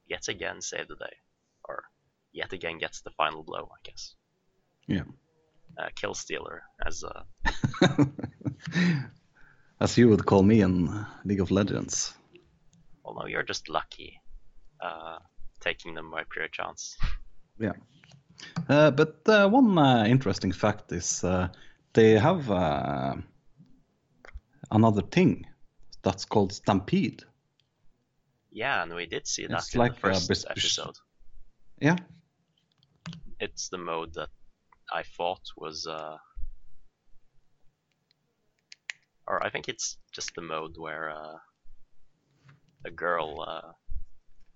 yet 0.07 0.27
again 0.27 0.61
save 0.61 0.87
the 0.87 0.95
day, 0.95 1.15
or 1.67 1.83
yet 2.31 2.53
again 2.53 2.77
gets 2.77 3.01
the 3.01 3.11
final 3.11 3.43
blow, 3.43 3.69
I 3.71 3.79
guess. 3.83 4.15
Yeah. 4.87 5.03
Uh, 5.77 5.89
kill 5.95 6.13
stealer, 6.13 6.63
as 6.85 7.03
uh, 7.03 7.23
As 9.79 9.97
you 9.97 10.07
would 10.09 10.25
call 10.25 10.43
me 10.43 10.61
in 10.61 11.05
League 11.25 11.41
of 11.41 11.51
Legends. 11.51 12.13
well, 13.03 13.15
no, 13.15 13.25
you're 13.25 13.43
just 13.43 13.67
lucky, 13.67 14.21
uh, 14.79 15.17
taking 15.59 15.93
them 15.93 16.11
by 16.11 16.23
pure 16.29 16.47
chance. 16.47 16.97
Uh, 18.69 18.91
but 18.91 19.17
uh, 19.27 19.47
one 19.47 19.77
uh, 19.77 20.05
interesting 20.05 20.51
fact 20.51 20.91
is 20.91 21.23
uh, 21.23 21.47
they 21.93 22.11
have 22.11 22.49
uh, 22.49 23.15
another 24.71 25.01
thing 25.01 25.45
that's 26.01 26.25
called 26.25 26.53
Stampede. 26.53 27.23
Yeah, 28.51 28.83
and 28.83 28.93
we 28.93 29.05
did 29.05 29.27
see 29.27 29.47
that 29.47 29.57
It's 29.57 29.73
in 29.73 29.79
like 29.79 29.99
the 29.99 30.09
a 30.09 30.13
first 30.15 30.45
episode. 30.49 30.95
Yeah. 31.81 31.97
It's 33.39 33.69
the 33.69 33.77
mode 33.77 34.13
that 34.13 34.29
I 34.91 35.03
thought 35.03 35.41
was, 35.57 35.87
uh, 35.87 36.17
or 39.27 39.43
I 39.43 39.49
think 39.49 39.67
it's 39.69 39.97
just 40.11 40.35
the 40.35 40.41
mode 40.41 40.75
where 40.77 41.09
uh, 41.09 41.37
a 42.85 42.91
girl 42.91 43.43
uh, 43.47 43.71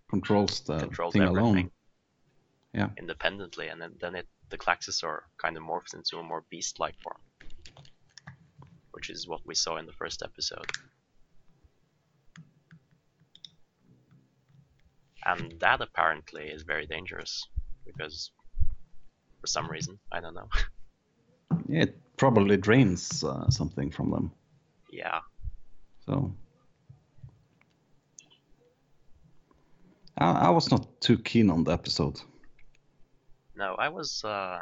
Controls 0.10 0.62
the 0.62 0.80
controls 0.80 1.13
thing 1.13 1.24
everything 1.24 1.44
alone. 1.44 1.72
Yeah. 2.74 2.90
independently, 2.98 3.68
and 3.70 3.82
then, 3.82 3.96
then 4.00 4.16
it 4.16 4.28
the 4.50 4.58
Klaxosaur 4.58 5.20
kind 5.42 5.58
of 5.58 5.64
morphs 5.64 5.94
into 5.94 6.18
a 6.18 6.24
more 6.24 6.44
beast-like 6.50 6.96
form, 7.02 7.18
which 8.92 9.10
is 9.10 9.28
what 9.28 9.42
we 9.46 9.56
saw 9.56 9.78
in 9.78 9.86
the 9.86 9.94
first 9.94 10.22
episode. 10.24 10.66
And 15.26 15.60
that 15.60 15.82
apparently 15.82 16.44
is 16.48 16.64
very 16.64 16.86
dangerous 16.88 17.44
because, 17.86 18.32
for 19.42 19.48
some 19.48 19.70
reason, 19.70 20.00
I 20.12 20.20
don't 20.22 20.36
know. 20.36 20.50
Yeah, 21.70 21.84
it 21.84 21.98
probably 22.18 22.56
drains 22.58 23.24
uh, 23.24 23.50
something 23.50 23.92
from 23.92 24.12
them. 24.12 24.32
yeah, 24.90 25.20
So 26.06 26.34
I, 30.18 30.32
I 30.32 30.50
was 30.50 30.72
not 30.72 31.02
too 31.02 31.18
keen 31.18 31.50
on 31.50 31.64
the 31.66 31.72
episode. 31.72 32.22
No, 33.58 33.76
I 33.78 33.90
was 33.90 34.24
uh, 34.24 34.60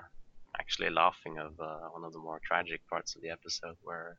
actually 0.60 0.90
laughing 0.90 1.38
of 1.38 1.60
uh, 1.60 1.90
one 1.92 2.04
of 2.04 2.14
the 2.14 2.20
more 2.20 2.40
tragic 2.44 2.82
parts 2.90 3.16
of 3.16 3.22
the 3.22 3.30
episode 3.30 3.76
where 3.84 4.18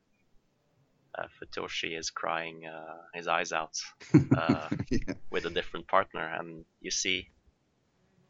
uh, 1.18 1.26
Futoshi 1.40 1.98
is 1.98 2.10
crying 2.10 2.66
uh, 2.66 2.98
his 3.14 3.26
eyes 3.26 3.52
out 3.52 3.76
Uh, 4.36 4.68
yeah. 4.90 5.14
with 5.30 5.46
a 5.46 5.50
different 5.50 5.86
partner, 5.88 6.20
and 6.38 6.64
you 6.80 6.90
see 6.90 7.28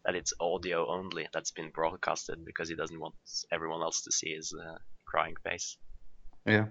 that 0.04 0.14
it's 0.14 0.32
audio 0.40 0.86
only 0.88 1.26
that's 1.32 1.50
been 1.50 1.70
broadcasted 1.70 2.44
because 2.44 2.68
he 2.68 2.76
doesn't 2.76 3.00
want 3.00 3.14
everyone 3.50 3.82
else 3.82 4.02
to 4.02 4.12
see 4.12 4.34
his 4.34 4.54
uh, 4.54 4.78
crying 5.04 5.34
face. 5.42 5.76
Yeah. 6.46 6.66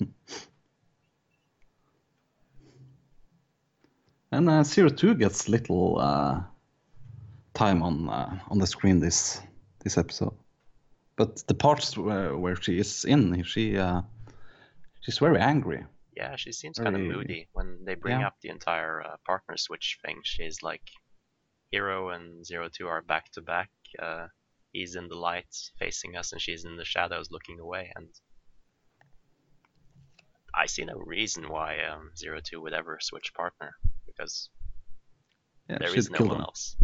and 4.32 4.50
uh, 4.50 4.62
Zero 4.64 4.90
Two 4.90 5.14
gets 5.14 5.48
little 5.48 5.98
uh, 5.98 6.42
time 7.54 7.82
on 7.82 8.08
uh, 8.08 8.38
on 8.50 8.58
the 8.58 8.66
screen 8.66 9.00
this 9.00 9.40
this 9.82 9.96
episode, 9.98 10.34
but 11.16 11.46
the 11.46 11.54
parts 11.54 11.96
where, 11.96 12.36
where 12.36 12.56
she 12.56 12.78
is 12.78 13.04
in, 13.04 13.42
she 13.44 13.78
uh, 13.78 14.02
she's 15.00 15.18
very 15.18 15.38
angry. 15.38 15.84
Yeah, 16.16 16.36
she 16.36 16.52
seems 16.52 16.78
kind 16.78 16.94
of 16.94 17.02
moody 17.02 17.48
when 17.52 17.84
they 17.84 17.94
bring 17.94 18.20
yeah. 18.20 18.28
up 18.28 18.36
the 18.40 18.50
entire 18.50 19.02
uh, 19.02 19.16
partner 19.26 19.56
switch 19.56 19.98
thing. 20.04 20.20
She's 20.22 20.62
like, 20.62 20.82
Hiro 21.70 22.10
and 22.10 22.46
Zero 22.46 22.68
Two 22.68 22.86
are 22.86 23.02
back 23.02 23.32
to 23.32 23.42
back. 23.42 23.70
Uh, 24.00 24.28
he's 24.72 24.94
in 24.94 25.08
the 25.08 25.16
light 25.16 25.54
facing 25.78 26.16
us, 26.16 26.32
and 26.32 26.40
she's 26.40 26.64
in 26.64 26.76
the 26.76 26.84
shadows 26.84 27.30
looking 27.30 27.58
away. 27.58 27.92
And 27.96 28.08
I 30.54 30.66
see 30.66 30.84
no 30.84 30.94
reason 30.94 31.48
why 31.48 31.80
um, 31.84 32.10
Zero 32.16 32.38
Two 32.40 32.60
would 32.62 32.74
ever 32.74 32.98
switch 33.00 33.34
partner 33.34 33.74
because 34.06 34.50
Yeah, 35.68 35.78
there 35.78 35.96
no 36.10 36.26
one 36.26 36.40
else. 36.40 36.76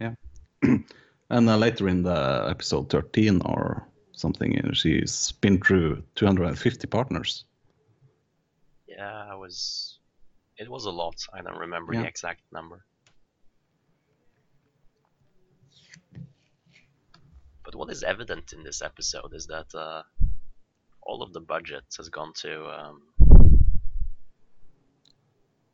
And 1.30 1.48
uh, 1.50 1.56
later 1.58 1.88
in 1.88 2.02
the 2.02 2.46
episode 2.48 2.88
13 2.88 3.42
or 3.44 3.86
something, 4.12 4.58
uh, 4.64 4.72
she's 4.72 5.32
been 5.42 5.60
through 5.60 6.02
250 6.14 6.86
partners. 6.86 7.44
Yeah, 8.88 9.26
I 9.30 9.34
was. 9.34 9.98
It 10.56 10.68
was 10.70 10.86
a 10.86 10.90
lot. 10.90 11.16
I 11.34 11.42
don't 11.42 11.58
remember 11.58 11.92
Yeah. 11.92 12.00
the 12.02 12.08
exact 12.08 12.40
number. 12.50 12.82
But 17.64 17.74
what 17.74 17.90
is 17.90 18.02
evident 18.02 18.52
in 18.54 18.64
this 18.64 18.80
episode 18.82 19.34
is 19.34 19.46
that 19.48 19.66
uh, 19.74 20.02
all 21.02 21.22
of 21.22 21.32
the 21.34 21.40
budget 21.40 21.84
has 21.98 22.08
gone 22.08 22.32
to 22.36 22.66
um, 22.70 23.02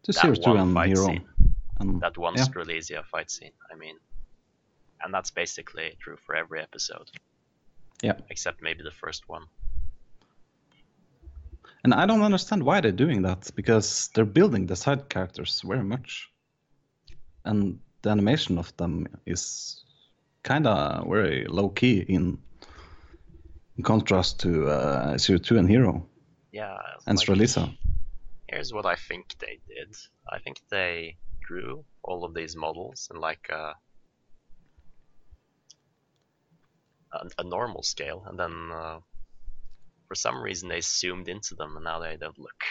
To 0.02 0.12
That 0.12 0.20
Zero 0.20 0.34
Two 0.34 0.50
one 0.50 0.58
and 0.58 0.74
fight 0.74 0.88
Hiro. 0.88 1.06
scene. 1.06 1.28
And 1.78 2.00
that 2.00 2.18
one 2.18 2.34
Yeah. 2.36 2.42
Strelizia 2.44 3.04
fight 3.06 3.30
scene. 3.30 3.52
I 3.72 3.76
mean, 3.76 3.96
and 5.04 5.12
that's 5.14 5.30
basically 5.30 5.96
true 6.00 6.16
for 6.16 6.34
every 6.34 6.60
episode. 6.60 7.10
Yeah. 8.02 8.14
Except 8.30 8.62
maybe 8.62 8.82
the 8.82 8.90
first 8.90 9.28
one. 9.28 9.44
And 11.84 11.92
I 11.92 12.06
don't 12.06 12.22
understand 12.22 12.62
why 12.62 12.80
they're 12.80 12.92
doing 12.92 13.22
that 13.22 13.50
because 13.54 14.08
they're 14.14 14.24
building 14.24 14.66
the 14.66 14.76
side 14.76 15.08
characters 15.08 15.60
very 15.64 15.84
much. 15.84 16.30
And 17.44 17.78
the 18.02 18.10
animation 18.10 18.58
of 18.58 18.74
them 18.78 19.06
is 19.26 19.84
kind 20.42 20.66
of 20.66 21.06
very 21.08 21.46
low 21.46 21.68
key 21.68 22.04
in 22.08 22.38
in 23.76 23.82
contrast 23.82 24.38
to 24.40 24.68
uh, 24.68 25.18
Zero 25.18 25.38
Two 25.38 25.58
and 25.58 25.68
Hiro 25.68 26.06
Yeah. 26.52 26.78
and 27.06 27.18
like-. 27.18 27.76
Here's 28.48 28.72
what 28.72 28.86
I 28.86 28.94
think 28.94 29.34
they 29.40 29.58
did. 29.66 29.96
I 30.32 30.38
think 30.38 30.60
they 30.70 31.16
drew 31.40 31.84
all 32.02 32.24
of 32.24 32.34
these 32.34 32.56
models 32.56 33.08
in 33.12 33.20
like 33.20 33.48
a 33.50 33.74
a, 37.14 37.42
a 37.42 37.44
normal 37.44 37.82
scale, 37.82 38.24
and 38.26 38.38
then 38.38 38.70
uh, 38.72 39.00
for 40.08 40.14
some 40.14 40.42
reason 40.42 40.68
they 40.68 40.80
zoomed 40.80 41.28
into 41.28 41.54
them, 41.54 41.76
and 41.76 41.84
now 41.84 41.98
they 42.00 42.16
don't 42.16 42.38
look. 42.38 42.62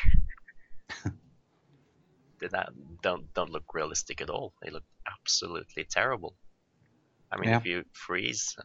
they 2.41 2.47
don't 3.01 3.33
don't 3.33 3.50
look 3.51 3.73
realistic 3.73 4.21
at 4.21 4.29
all. 4.29 4.53
They 4.62 4.69
look 4.71 4.85
absolutely 5.07 5.85
terrible. 5.89 6.35
I 7.31 7.38
mean, 7.38 7.51
Yeah. 7.51 7.57
if 7.57 7.65
you 7.65 7.85
freeze 7.93 8.55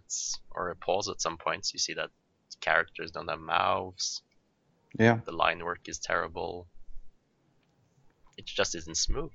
or 0.51 0.75
pause 0.77 1.09
at 1.09 1.21
some 1.21 1.39
points, 1.39 1.73
you 1.73 1.79
see 1.81 1.95
that 1.95 2.11
characters 2.61 3.11
don't 3.13 3.29
have 3.29 3.41
mouths 3.41 4.23
Yeah, 4.99 5.21
the 5.27 5.33
line 5.33 5.65
work 5.65 5.89
is 5.89 5.99
terrible. 6.01 6.69
It 8.39 8.47
just 8.47 8.75
isn't 8.75 8.97
smooth. 8.97 9.33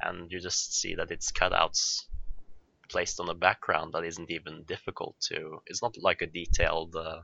And 0.00 0.32
you 0.32 0.40
just 0.40 0.74
see 0.74 0.94
that 0.96 1.12
it's 1.12 1.32
cutouts 1.32 2.06
placed 2.88 3.20
on 3.20 3.28
a 3.28 3.34
background 3.34 3.92
that 3.92 4.04
isn't 4.04 4.30
even 4.30 4.64
difficult 4.64 5.16
to. 5.20 5.62
It's 5.66 5.82
not 5.82 5.96
like 6.00 6.22
a 6.22 6.26
detailed 6.26 6.96
uh, 6.96 7.20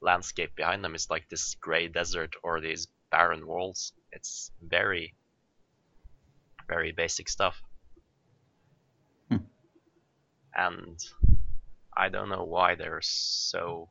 landscape 0.00 0.54
behind 0.56 0.84
them. 0.84 0.94
It's 0.94 1.10
like 1.10 1.28
this 1.28 1.56
gray 1.60 1.88
desert 1.88 2.34
or 2.42 2.60
these 2.60 2.88
barren 3.10 3.46
walls. 3.46 3.92
It's 4.12 4.50
very, 4.62 5.14
very 6.68 6.92
basic 6.92 7.28
stuff. 7.28 7.62
Hmm. 9.28 9.36
And 10.54 10.98
I 11.96 12.08
don't 12.08 12.28
know 12.28 12.44
why 12.44 12.74
they're 12.74 13.00
so. 13.02 13.88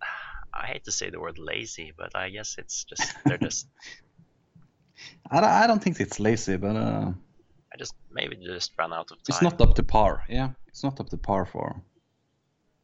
I 0.54 0.66
hate 0.66 0.84
to 0.84 0.92
say 0.92 1.10
the 1.10 1.20
word 1.20 1.38
lazy, 1.38 1.92
but 1.96 2.16
I 2.16 2.30
guess 2.30 2.56
it's 2.58 2.84
just 2.84 3.14
they're 3.24 3.38
just 3.38 3.66
I, 5.30 5.40
don't- 5.40 5.50
I 5.50 5.66
don't 5.66 5.82
think 5.82 6.00
it's 6.00 6.18
lazy, 6.20 6.56
but 6.56 6.76
uh, 6.76 7.12
I 7.72 7.76
just 7.78 7.94
maybe 8.10 8.36
just 8.36 8.72
ran 8.78 8.92
out 8.92 9.10
of 9.10 9.18
time. 9.18 9.24
it's 9.28 9.42
not 9.42 9.60
up 9.60 9.74
to 9.76 9.82
par. 9.82 10.24
Yeah, 10.28 10.50
it's 10.68 10.82
not 10.82 11.00
up 11.00 11.08
to 11.10 11.16
par 11.16 11.46
for. 11.46 11.80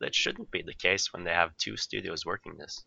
That 0.01 0.15
shouldn't 0.15 0.51
be 0.51 0.63
the 0.63 0.75
case 0.75 1.13
when 1.13 1.25
they 1.25 1.33
have 1.33 1.57
two 1.57 1.77
studios 1.77 2.25
working 2.27 2.57
this. 2.59 2.85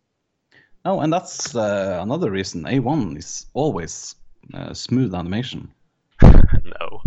No, 0.84 1.00
and 1.00 1.12
that's 1.12 1.54
uh, 1.54 1.98
another 2.00 2.30
reason 2.30 2.62
A1 2.64 3.18
is 3.18 3.46
always 3.52 4.14
uh, 4.54 4.72
smooth 4.72 5.14
animation. 5.14 5.72
no, 6.22 7.02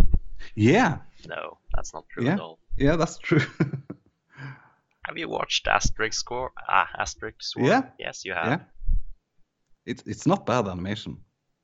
Yeah, 0.55 0.97
no, 1.27 1.57
that's 1.73 1.93
not 1.93 2.03
true 2.09 2.25
Yeah. 2.25 2.33
at 2.33 2.39
all. 2.39 2.59
yeah, 2.77 2.95
that's 2.97 3.17
true. 3.17 3.39
Have 5.07 5.17
you 5.17 5.27
watched 5.27 5.67
Asterisk 5.67 6.29
War? 6.31 6.51
Ah, 6.69 6.87
Asterisk 6.97 7.57
War? 7.57 7.67
Yeah. 7.67 7.81
Yes, 7.99 8.23
you 8.25 8.33
have. 8.33 8.45
yeah, 8.47 8.59
it's 9.85 10.03
it's 10.05 10.25
not 10.27 10.45
bad 10.45 10.67
animation. 10.67 11.17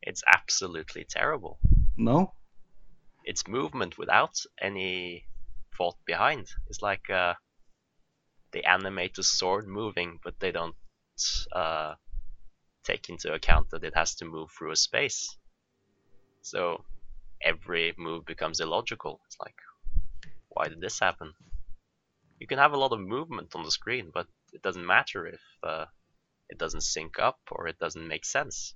It's 0.10 0.24
absolutely 0.28 1.06
terrible. 1.06 1.60
No, 1.98 2.34
It's 3.24 3.48
movement 3.48 3.98
without 3.98 4.36
any 4.60 5.26
thought 5.78 5.96
behind. 6.06 6.50
It's 6.68 6.82
like 6.82 7.10
uh, 7.10 7.36
they 8.52 8.62
animate 8.64 9.16
the 9.16 9.24
sword 9.24 9.68
moving, 9.68 10.20
but 10.24 10.40
they 10.40 10.52
don't 10.52 10.76
uh, 11.54 11.96
take 12.84 13.10
into 13.10 13.34
account 13.34 13.70
that 13.72 13.84
it 13.84 13.96
has 13.96 14.16
to 14.16 14.26
move 14.26 14.52
through 14.52 14.72
a 14.72 14.76
space. 14.76 15.38
So 16.42 16.86
every 17.42 17.94
move 17.98 18.26
becomes 18.26 18.60
illogical. 18.60 19.22
It's 19.28 19.38
like, 19.40 19.56
why 20.50 20.70
did 20.70 20.82
this 20.82 21.00
happen? 21.00 21.34
You 22.40 22.48
can 22.48 22.58
have 22.58 22.74
a 22.74 22.78
lot 22.78 22.92
of 22.94 23.00
movement 23.00 23.56
on 23.56 23.64
the 23.64 23.72
screen, 23.72 24.12
but 24.14 24.28
it 24.54 24.62
doesn't 24.64 24.86
matter 24.86 25.28
if 25.28 25.42
uh, 25.64 25.86
it 26.50 26.58
doesn't 26.58 26.82
sync 26.84 27.20
up 27.20 27.40
or 27.52 27.68
it 27.68 27.80
doesn't 27.80 28.08
make 28.08 28.26
sense. 28.26 28.76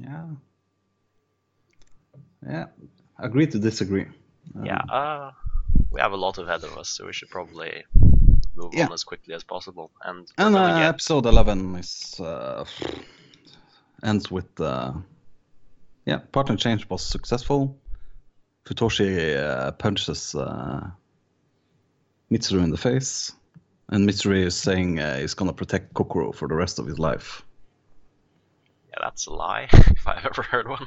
Yeah, 0.00 0.26
yeah. 2.46 2.66
Agree 3.18 3.46
to 3.46 3.58
disagree. 3.58 4.06
Um, 4.56 4.64
Yeah, 4.66 4.80
uh, 4.90 5.30
we 5.90 6.00
have 6.00 6.12
a 6.12 6.16
lot 6.16 6.38
ahead 6.38 6.64
of 6.64 6.76
us, 6.78 6.88
so 6.88 7.06
we 7.06 7.12
should 7.12 7.30
probably 7.30 7.84
move 8.56 8.74
Yeah. 8.74 8.86
on 8.86 8.92
as 8.92 9.04
quickly 9.04 9.34
as 9.34 9.44
possible. 9.44 9.90
And 10.04 10.26
And 10.38 10.56
uh, 10.56 10.74
get 10.76 10.88
episode 10.88 11.26
11 11.26 11.76
is 11.76 12.20
uh, 12.20 12.64
ends 14.02 14.30
with 14.30 14.60
uh, 14.60 14.92
yeah, 16.06 16.18
partner 16.32 16.56
change 16.56 16.88
was 16.88 17.02
successful. 17.06 17.76
Futoshi 18.66 19.36
uh, 19.36 19.72
punches 19.72 20.34
uh, 20.34 20.90
Mitsuru 22.30 22.62
in 22.64 22.70
the 22.70 22.76
face, 22.78 23.32
and 23.90 24.08
Mitsuru 24.08 24.44
is 24.46 24.56
saying 24.56 24.98
uh, 24.98 25.18
he's 25.18 25.34
gonna 25.34 25.52
protect 25.52 25.94
Kokoro 25.94 26.32
for 26.32 26.48
the 26.48 26.54
rest 26.54 26.78
of 26.78 26.86
his 26.86 26.98
life. 26.98 27.43
Yeah, 28.94 29.06
that's 29.06 29.26
a 29.26 29.32
lie 29.32 29.68
if 29.72 30.06
I've 30.06 30.24
ever 30.24 30.42
heard 30.42 30.68
one. 30.68 30.86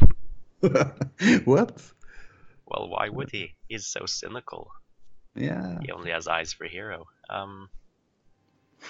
what? 1.46 1.82
Well, 2.66 2.90
why 2.90 3.10
would 3.10 3.32
he? 3.32 3.56
He's 3.68 3.86
so 3.86 4.06
cynical. 4.06 4.72
Yeah. 5.36 5.80
He 5.82 5.92
only 5.92 6.12
has 6.12 6.28
eyes 6.28 6.54
for 6.54 6.66
Hiro. 6.66 7.08
Um, 7.30 7.70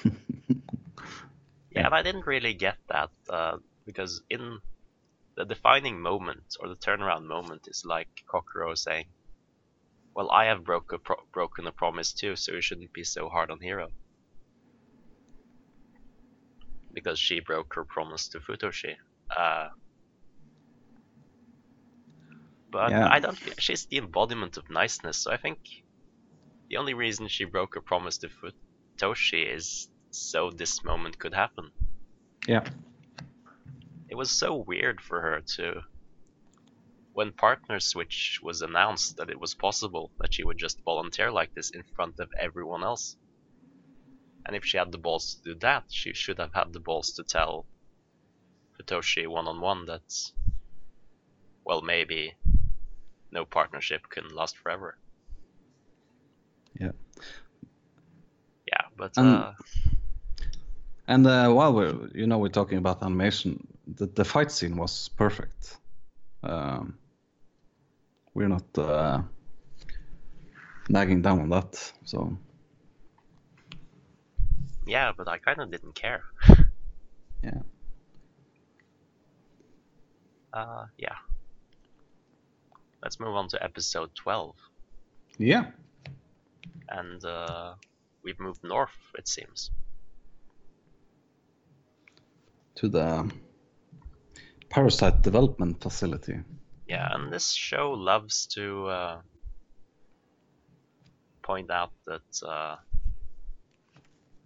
yeah, 0.05 1.85
and 1.85 1.95
I 1.95 2.03
didn't 2.03 2.27
really 2.27 2.53
get 2.53 2.77
that 2.89 3.09
uh, 3.29 3.57
because 3.85 4.21
in 4.29 4.59
the 5.35 5.45
defining 5.45 5.99
moment 5.99 6.55
or 6.59 6.67
the 6.67 6.75
turnaround 6.75 7.25
moment 7.25 7.67
is 7.67 7.83
like 7.85 8.09
Kokoro 8.27 8.75
saying, 8.75 9.05
"Well, 10.13 10.29
I 10.29 10.45
have 10.45 10.63
broke 10.63 10.91
a 10.93 10.99
pro- 10.99 11.25
broken 11.33 11.65
a 11.65 11.71
promise 11.71 12.13
too, 12.13 12.35
so 12.35 12.53
you 12.53 12.61
shouldn't 12.61 12.93
be 12.93 13.03
so 13.03 13.29
hard 13.29 13.49
on 13.49 13.59
Hiro." 13.61 13.89
Because 16.93 17.19
she 17.19 17.39
broke 17.39 17.73
her 17.73 17.83
promise 17.83 18.27
to 18.29 18.39
Futoshi. 18.39 18.95
Uh, 19.35 19.69
but 22.71 22.91
Yeah. 22.91 23.07
I 23.09 23.19
don't. 23.19 23.37
She's 23.59 23.85
the 23.85 23.97
embodiment 23.97 24.57
of 24.57 24.69
niceness, 24.69 25.17
so 25.17 25.31
I 25.31 25.37
think 25.37 25.59
the 26.69 26.77
only 26.77 26.93
reason 26.93 27.27
she 27.27 27.45
broke 27.45 27.75
her 27.75 27.81
promise 27.81 28.17
to 28.19 28.29
Futoshi 28.29 29.45
is 29.55 29.89
so 30.11 30.51
this 30.51 30.83
moment 30.83 31.17
could 31.19 31.33
happen. 31.33 31.71
Yeah. 32.47 32.65
It 34.09 34.15
was 34.15 34.31
so 34.31 34.55
weird 34.55 35.01
for 35.01 35.21
her 35.21 35.41
to. 35.55 35.81
When 37.13 37.31
Partner 37.31 37.79
Switch 37.79 38.39
was 38.43 38.61
announced 38.61 39.17
that 39.17 39.29
it 39.29 39.39
was 39.39 39.55
possible 39.55 40.11
that 40.19 40.33
she 40.33 40.43
would 40.43 40.57
just 40.59 40.79
volunteer 40.83 41.31
like 41.31 41.53
this 41.55 41.71
in 41.71 41.83
front 41.95 42.19
of 42.19 42.29
everyone 42.39 42.83
else. 42.83 43.17
And 44.45 44.55
if 44.55 44.63
she 44.63 44.77
had 44.77 44.91
the 44.91 44.99
balls 44.99 45.35
to 45.35 45.53
do 45.53 45.59
that, 45.59 45.85
she 45.89 46.13
should 46.13 46.37
have 46.37 46.53
had 46.53 46.73
the 46.73 46.79
balls 46.79 47.13
to 47.13 47.23
tell 47.23 47.65
Futoshi 48.77 49.27
one 49.27 49.47
on 49.47 49.59
one 49.61 49.85
that, 49.85 50.31
well, 51.65 51.81
maybe 51.81 52.33
no 53.31 53.45
partnership 53.45 54.09
can 54.09 54.29
last 54.35 54.57
forever. 54.57 54.97
Yeah. 56.79 56.91
Yeah, 58.67 58.85
but 58.97 59.17
And- 59.17 59.27
uh, 59.27 59.53
And 61.09 61.25
uh, 61.25 61.49
while 61.53 61.71
we're 61.73 61.95
you 62.13 62.27
know 62.27 62.37
we're 62.37 62.51
talking 62.53 62.77
about 62.77 63.01
animation, 63.01 63.65
the, 63.95 64.07
the 64.07 64.25
fight 64.25 64.51
scene 64.51 64.75
was 64.75 65.09
perfect. 65.17 65.77
Um, 66.43 66.97
we're 68.33 68.49
not 68.49 68.77
uh, 68.77 69.21
nagging 70.89 71.21
down 71.21 71.39
on 71.39 71.49
that, 71.49 71.93
so 72.03 72.37
yeah, 74.85 75.13
but 75.17 75.27
I 75.29 75.37
kind 75.37 75.59
of 75.61 75.71
didn't 75.71 75.95
care. 75.95 76.23
Yeah. 77.43 77.61
Uh, 80.53 80.85
yeah. 80.97 81.15
Let's 83.03 83.19
move 83.19 83.35
on 83.35 83.47
to 83.49 83.63
episode 83.63 84.09
12. 84.15 84.55
yeah, 85.37 85.65
And 86.89 87.23
uh, 87.23 87.73
we've 88.23 88.39
moved 88.39 88.63
north, 88.63 88.97
it 89.17 89.27
seems. 89.27 89.71
to 92.77 92.87
the 92.87 93.29
parasite 94.69 95.21
development 95.21 95.81
facility. 95.81 96.39
Yeah, 96.87 97.07
and 97.11 97.33
this 97.33 97.51
show 97.51 97.91
loves 97.91 98.45
to 98.55 98.87
uh, 98.87 99.17
point 101.41 101.69
out 101.71 101.91
that 102.05 102.47
uh, 102.47 102.75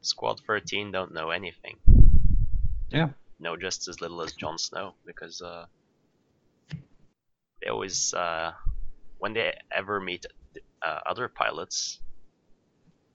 Squad 0.02 0.40
13 0.48 0.92
don't 0.92 1.14
know 1.14 1.30
anything. 1.30 1.78
Yeah. 2.90 3.10
Know 3.40 3.58
just 3.58 3.88
as 3.88 4.02
little 4.02 4.22
as 4.22 4.34
Jon 4.34 4.58
Snow, 4.58 4.94
because 5.06 5.42
uh, 5.42 5.66
they 7.62 7.70
always, 7.70 8.14
uh, 8.14 8.52
when 9.20 9.34
they 9.34 9.54
ever 9.76 10.00
meet 10.00 10.26
uh, 10.86 11.00
other 11.10 11.28
pilots, 11.28 12.00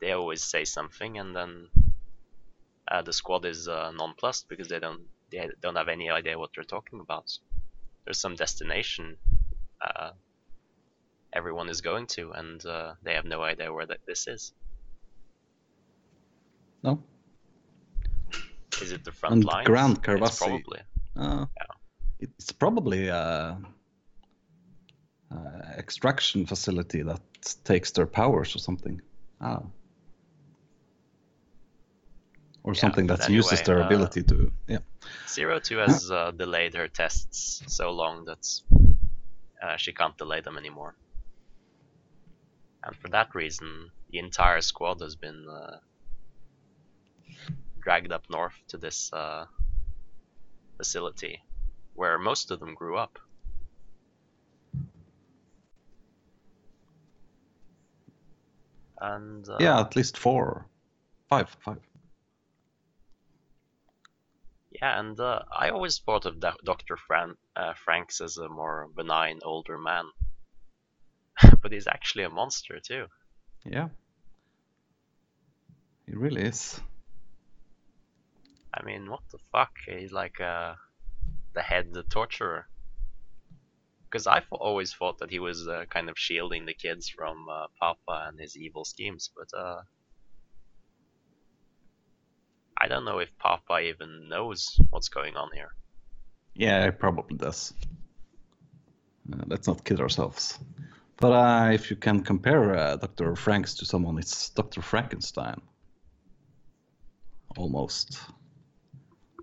they 0.01 0.13
always 0.13 0.43
say 0.43 0.65
something, 0.65 1.19
and 1.19 1.35
then 1.35 1.69
uh, 2.91 3.03
the 3.03 3.13
squad 3.13 3.45
is 3.45 3.67
uh, 3.69 3.91
nonplussed 3.97 4.47
because 4.49 4.69
they 4.69 4.79
don't 4.79 5.01
they 5.33 5.49
don't 5.61 5.77
have 5.77 5.89
any 5.89 6.09
idea 6.11 6.39
what 6.39 6.51
they're 6.55 6.65
talking 6.65 7.01
about. 7.01 7.27
There's 8.05 8.21
some 8.21 8.37
destination 8.37 9.17
uh, 9.85 10.11
everyone 11.33 11.69
is 11.69 11.81
going 11.81 12.07
to, 12.07 12.31
and 12.33 12.65
uh, 12.65 12.95
they 13.03 13.15
have 13.15 13.25
no 13.25 13.43
idea 13.43 13.73
where 13.73 13.87
that 13.87 13.99
this 14.07 14.27
is. 14.29 14.53
No, 16.83 17.03
Is 18.81 18.93
it 18.93 19.05
the 19.05 19.11
front 19.13 19.35
And 19.35 19.45
line? 19.45 19.67
Grand 19.67 19.97
It's 19.97 20.05
Crevasse. 20.05 20.39
probably. 20.39 20.81
uh, 21.17 21.47
it- 22.21 22.31
it's 22.39 22.53
probably 22.53 23.09
a 23.09 23.59
extraction 25.77 26.47
facility 26.47 27.03
that 27.03 27.21
takes 27.65 27.91
their 27.93 28.07
powers 28.07 28.55
or 28.55 28.59
something. 28.59 29.01
Ah. 29.41 29.63
Or 32.63 32.73
Yeah, 32.75 32.81
something 32.81 33.07
that 33.09 33.29
uses 33.29 33.63
their 33.63 33.83
uh, 33.83 33.87
ability 33.87 34.23
to 34.25 34.53
yeah. 34.67 34.79
Zero 35.29 35.61
Two 35.61 35.79
has 35.79 36.11
uh, 36.11 36.33
delayed 36.33 36.75
her 36.75 36.89
tests 36.89 37.63
so 37.69 37.93
long 37.93 38.25
that 38.25 38.45
uh, 39.63 39.77
she 39.77 39.93
can't 39.93 40.17
delay 40.19 40.41
them 40.41 40.57
anymore. 40.57 40.97
And 42.83 42.97
for 42.97 43.09
that 43.09 43.35
reason, 43.35 43.91
the 44.11 44.19
entire 44.19 44.61
squad 44.61 45.01
has 45.01 45.17
been 45.17 45.47
uh, 45.49 45.77
dragged 47.81 48.13
up 48.13 48.25
north 48.31 48.55
to 48.69 48.79
this 48.79 49.13
uh, 49.13 49.47
facility, 50.77 51.43
where 51.95 52.19
most 52.19 52.51
of 52.51 52.59
them 52.59 52.75
grew 52.75 52.97
up. 52.97 53.19
And 59.01 59.49
uh, 59.49 59.57
Yeah, 59.61 59.81
at 59.81 59.97
least 59.97 60.17
four, 60.17 60.67
five, 61.29 61.49
five. 61.61 61.79
Yeah, 64.71 64.99
and 65.01 65.19
uh, 65.19 65.43
I 65.57 65.71
always 65.71 65.99
thought 65.99 66.27
of 66.27 66.41
Dr. 66.41 66.97
Fran- 66.97 67.37
uh, 67.57 67.73
FranXX 67.87 68.21
as 68.21 68.37
a 68.37 68.49
more 68.49 68.89
benign 68.95 69.41
older 69.43 69.79
man. 69.79 70.05
but 71.63 71.73
he's 71.73 71.87
actually 71.87 72.25
a 72.25 72.31
monster 72.31 72.79
too. 72.81 73.07
Yeah. 73.65 73.89
He 76.07 76.15
really 76.15 76.43
is. 76.43 76.81
I 78.73 78.83
mean, 78.85 79.11
what 79.11 79.23
the 79.33 79.39
fuck? 79.51 79.73
He's 79.87 80.13
like 80.13 80.41
uh, 80.41 80.75
the 81.55 81.63
head 81.63 81.93
torturer. 82.11 82.69
Because 84.11 84.27
I've 84.27 84.47
always 84.53 84.93
thought 84.95 85.19
that 85.19 85.31
he 85.31 85.39
was 85.39 85.67
uh, 85.67 85.85
kind 85.91 86.09
of 86.09 86.17
shielding 86.19 86.65
the 86.67 86.75
kids 86.75 87.09
from 87.09 87.47
uh, 87.51 87.67
Papa 87.81 88.27
and 88.29 88.39
his 88.39 88.57
evil 88.57 88.85
schemes, 88.85 89.31
but 89.37 89.59
uh, 89.59 89.81
I 92.81 92.89
don't 92.89 93.05
know 93.05 93.19
if 93.19 93.31
Papa 93.39 93.81
even 93.81 94.29
knows 94.29 94.79
what's 94.91 95.09
going 95.09 95.37
on 95.37 95.49
here. 95.55 95.71
Yeah, 96.55 96.85
he 96.85 96.91
probably 96.91 97.37
does. 97.37 97.75
Uh, 99.33 99.43
let's 99.47 99.67
not 99.67 99.85
kid 99.85 100.01
ourselves. 100.01 100.59
But 101.19 101.33
uh, 101.33 101.71
if 101.73 101.91
you 101.91 101.97
can 101.97 102.23
compare 102.23 102.77
uh, 102.77 102.97
Dr. 102.97 103.33
FranXX 103.33 103.79
to 103.79 103.85
someone, 103.87 104.19
it's 104.19 104.51
Dr. 104.51 104.83
Frankenstein. 104.83 105.61
Almost. 107.57 108.21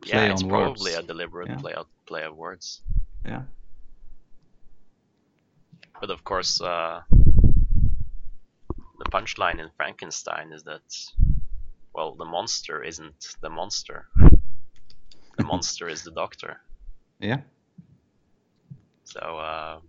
Play 0.04 0.26
yeah, 0.26 0.32
it's 0.32 0.44
probably 0.44 0.92
words. 0.92 1.04
a 1.04 1.08
deliberate 1.08 1.50
Yeah. 1.50 1.58
play, 1.58 1.74
play 2.06 2.24
of 2.24 2.36
words. 2.38 2.82
Yeah. 3.26 3.44
But 6.04 6.12
of 6.12 6.26
course, 6.26 6.60
uh, 6.60 7.00
the 9.00 9.06
punchline 9.10 9.62
in 9.62 9.70
Frankenstein 9.78 10.52
is 10.52 10.64
that, 10.64 10.82
well, 11.96 12.14
the 12.16 12.26
monster 12.26 12.84
isn't 12.84 13.38
the 13.40 13.50
monster. 13.50 14.10
The 15.38 15.46
monster 15.46 15.88
is 15.88 16.04
the 16.04 16.12
doctor. 16.12 16.60
Yeah. 17.20 17.40
So, 19.06 19.22
uh, 19.22 19.80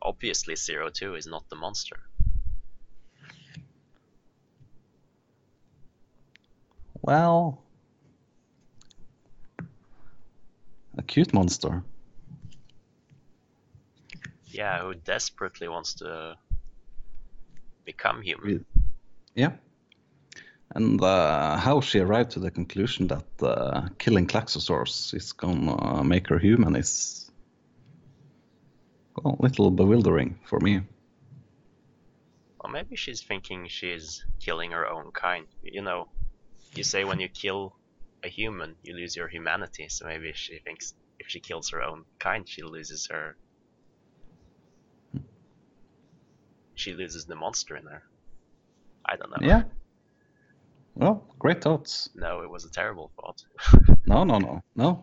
obviously, 0.00 0.56
Zero 0.56 0.88
Two 0.88 1.14
is 1.16 1.26
not 1.26 1.46
the 1.50 1.56
monster. 1.56 2.00
Well. 7.02 7.62
A 10.96 11.02
cute 11.02 11.34
monster. 11.34 11.84
Yeah, 14.52 14.80
who 14.80 14.94
desperately 14.94 15.68
wants 15.68 15.94
to 15.94 16.36
become 17.84 18.22
human. 18.22 18.64
Yeah. 19.34 19.52
And 20.74 21.02
uh, 21.02 21.56
how 21.56 21.80
she 21.80 21.98
arrived 21.98 22.32
to 22.32 22.40
the 22.40 22.50
conclusion 22.50 23.08
that 23.08 23.24
uh, 23.42 23.88
killing 23.98 24.26
Klaxosaurus 24.26 25.14
is 25.14 25.32
gonna 25.32 26.04
make 26.04 26.28
her 26.28 26.38
human 26.38 26.76
is 26.76 27.30
well, 29.16 29.36
a 29.38 29.42
little 29.42 29.70
bewildering 29.70 30.38
for 30.44 30.60
me. 30.60 30.82
Or 32.60 32.70
maybe 32.70 32.96
she's 32.96 33.22
thinking 33.22 33.66
she's 33.68 34.24
killing 34.38 34.72
her 34.72 34.86
own 34.86 35.10
kind. 35.12 35.46
You 35.62 35.82
know, 35.82 36.08
you 36.74 36.84
say 36.84 37.04
when 37.04 37.20
you 37.20 37.28
kill 37.28 37.74
a 38.22 38.28
human, 38.28 38.76
you 38.82 38.94
lose 38.94 39.16
your 39.16 39.28
humanity. 39.28 39.88
So 39.88 40.06
maybe 40.06 40.32
she 40.34 40.58
thinks 40.58 40.94
if 41.18 41.28
she 41.28 41.40
kills 41.40 41.70
her 41.70 41.82
own 41.82 42.04
kind, 42.18 42.48
she 42.48 42.62
loses 42.62 43.08
her. 43.10 43.36
She 46.80 46.94
loses 46.94 47.26
the 47.26 47.34
monster 47.34 47.76
in 47.76 47.84
her. 47.84 48.02
I 49.04 49.16
don't 49.16 49.30
know. 49.30 49.46
Yeah. 49.46 49.64
Well, 50.94 51.26
great 51.38 51.60
thoughts. 51.62 52.08
No, 52.14 52.40
it 52.40 52.48
was 52.48 52.64
a 52.64 52.70
terrible 52.70 53.10
thought. 53.16 53.44
No, 54.06 54.24
no, 54.24 54.38
no, 54.38 54.62
no. 54.74 55.02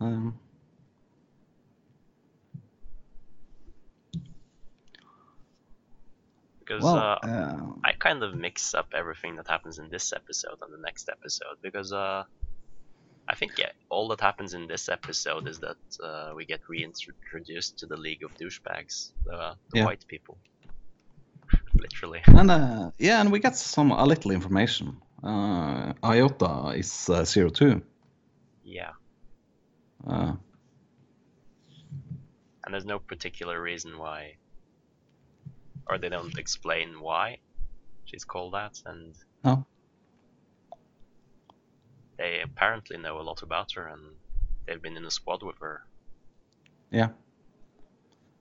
Um, 0.00 0.38
Because 6.58 6.82
well, 6.82 6.96
uh, 6.96 7.26
uh, 7.26 7.60
I 7.84 7.92
kind 7.92 8.22
of 8.24 8.34
mix 8.34 8.74
up 8.74 8.88
everything 8.94 9.36
that 9.36 9.46
happens 9.46 9.78
in 9.78 9.90
this 9.90 10.12
episode 10.12 10.58
and 10.60 10.72
the 10.72 10.82
next 10.82 11.08
episode 11.08 11.56
because 11.62 11.92
uh, 11.92 12.24
I 13.28 13.34
think 13.34 13.58
yeah, 13.58 13.70
all 13.88 14.08
that 14.08 14.20
happens 14.20 14.52
in 14.54 14.66
this 14.66 14.88
episode 14.88 15.48
is 15.48 15.58
that 15.60 15.76
uh, 16.02 16.32
we 16.36 16.44
get 16.44 16.60
reintroduced 16.68 17.78
to 17.78 17.86
the 17.86 17.96
League 17.96 18.22
of 18.22 18.30
Douchebags, 18.36 19.12
the, 19.24 19.54
the 19.70 19.78
Yeah. 19.78 19.86
white 19.86 20.04
people, 20.08 20.36
literally. 21.74 22.20
and 22.26 22.50
uh, 22.50 22.90
yeah, 22.98 23.20
and 23.20 23.32
we 23.32 23.38
get 23.38 23.56
some 23.56 23.90
a 23.92 24.04
little 24.04 24.30
information. 24.30 25.00
Uh, 25.22 25.94
Iota 26.04 26.74
is 26.76 27.08
uh, 27.08 27.24
zero 27.24 27.48
two. 27.48 27.80
Yeah, 28.62 28.92
Uh, 30.06 30.34
and 32.64 32.72
there's 32.74 32.84
no 32.86 32.98
particular 32.98 33.60
reason 33.60 33.98
why, 33.98 34.36
or 35.88 35.98
they 35.98 36.08
don't 36.10 36.38
explain 36.38 37.00
why 37.00 37.38
she's 38.04 38.24
called 38.24 38.52
that, 38.54 38.72
and 38.86 39.14
no, 39.44 39.64
they 42.18 42.40
apparently 42.42 42.98
know 42.98 43.20
a 43.20 43.22
lot 43.22 43.42
about 43.42 43.72
her, 43.72 43.86
and 43.88 44.02
they've 44.66 44.82
been 44.82 44.96
in 44.96 45.04
a 45.04 45.10
squad 45.10 45.42
with 45.42 45.58
her, 45.60 45.82
yeah, 46.90 47.08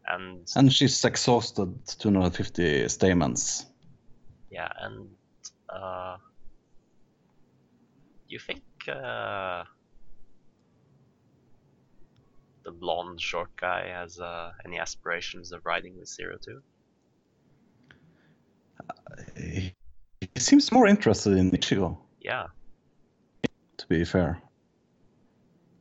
and 0.07 0.47
and 0.55 0.71
she's 0.73 1.03
exhausted 1.03 1.73
250 1.99 2.87
stamens. 2.89 3.65
Yeah, 4.51 4.69
and 4.81 5.07
uh, 5.69 6.17
you 8.27 8.39
think 8.39 8.61
uh, 8.87 9.63
the 12.63 12.71
blonde 12.71 13.21
short 13.21 13.49
guy 13.59 13.87
has 13.87 14.19
uh, 14.19 14.51
any 14.65 14.79
aspirations 14.79 15.51
of 15.51 15.65
riding 15.65 15.97
with 15.97 16.07
Zero 16.07 16.37
Two? 16.43 16.61
He 19.35 19.73
he 20.33 20.39
seems 20.39 20.71
more 20.71 20.87
interested 20.87 21.33
in 21.33 21.51
Ichigo, 21.51 21.97
Yeah, 22.21 22.47
to 23.83 23.89
be 23.89 24.05
fair. 24.05 24.41